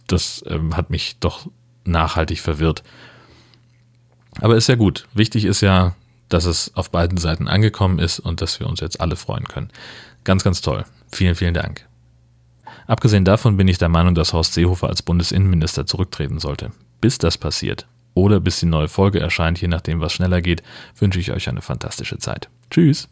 das 0.07 0.45
ähm, 0.47 0.77
hat 0.77 0.91
mich 0.91 1.17
doch 1.21 1.49
nachhaltig 1.85 2.41
verwirrt. 2.41 2.83
Aber 4.41 4.57
ist 4.57 4.69
ja 4.69 4.75
gut. 4.75 5.07
Wichtig 5.15 5.45
ist 5.45 5.61
ja, 5.61 5.95
dass 6.29 6.45
es 6.45 6.75
auf 6.75 6.91
beiden 6.91 7.19
Seiten 7.19 7.49
angekommen 7.49 7.99
ist 7.99 8.19
und 8.19 8.41
dass 8.41 8.61
wir 8.61 8.67
uns 8.67 8.81
jetzt 8.81 9.01
alle 9.01 9.17
freuen 9.17 9.47
können. 9.47 9.71
Ganz, 10.25 10.43
ganz 10.43 10.61
toll. 10.61 10.85
Vielen, 11.13 11.35
vielen 11.35 11.55
Dank. 11.55 11.87
Abgesehen 12.87 13.25
davon 13.25 13.57
bin 13.57 13.69
ich 13.69 13.79
der 13.79 13.89
Meinung, 13.89 14.15
dass 14.15 14.33
Horst 14.33 14.55
Seehofer 14.55 14.89
als 14.89 15.03
Bundesinnenminister 15.03 15.87
zurücktreten 15.87 16.39
sollte. 16.39 16.73
Bis 17.01 17.19
das 17.19 17.39
passiert 17.39 17.87
oder 18.15 18.41
bis 18.41 18.61
die 18.61 18.67
neue 18.67 18.89
Folge 18.89 19.21
erscheint, 19.21 19.61
je 19.61 19.69
nachdem, 19.69 20.01
was 20.01 20.13
schneller 20.13 20.41
geht, 20.41 20.63
wünsche 20.99 21.21
ich 21.21 21.33
euch 21.33 21.49
eine 21.49 21.63
fantastische 21.63 22.19
Zeit. 22.19 22.49
Tschüss! 22.71 23.09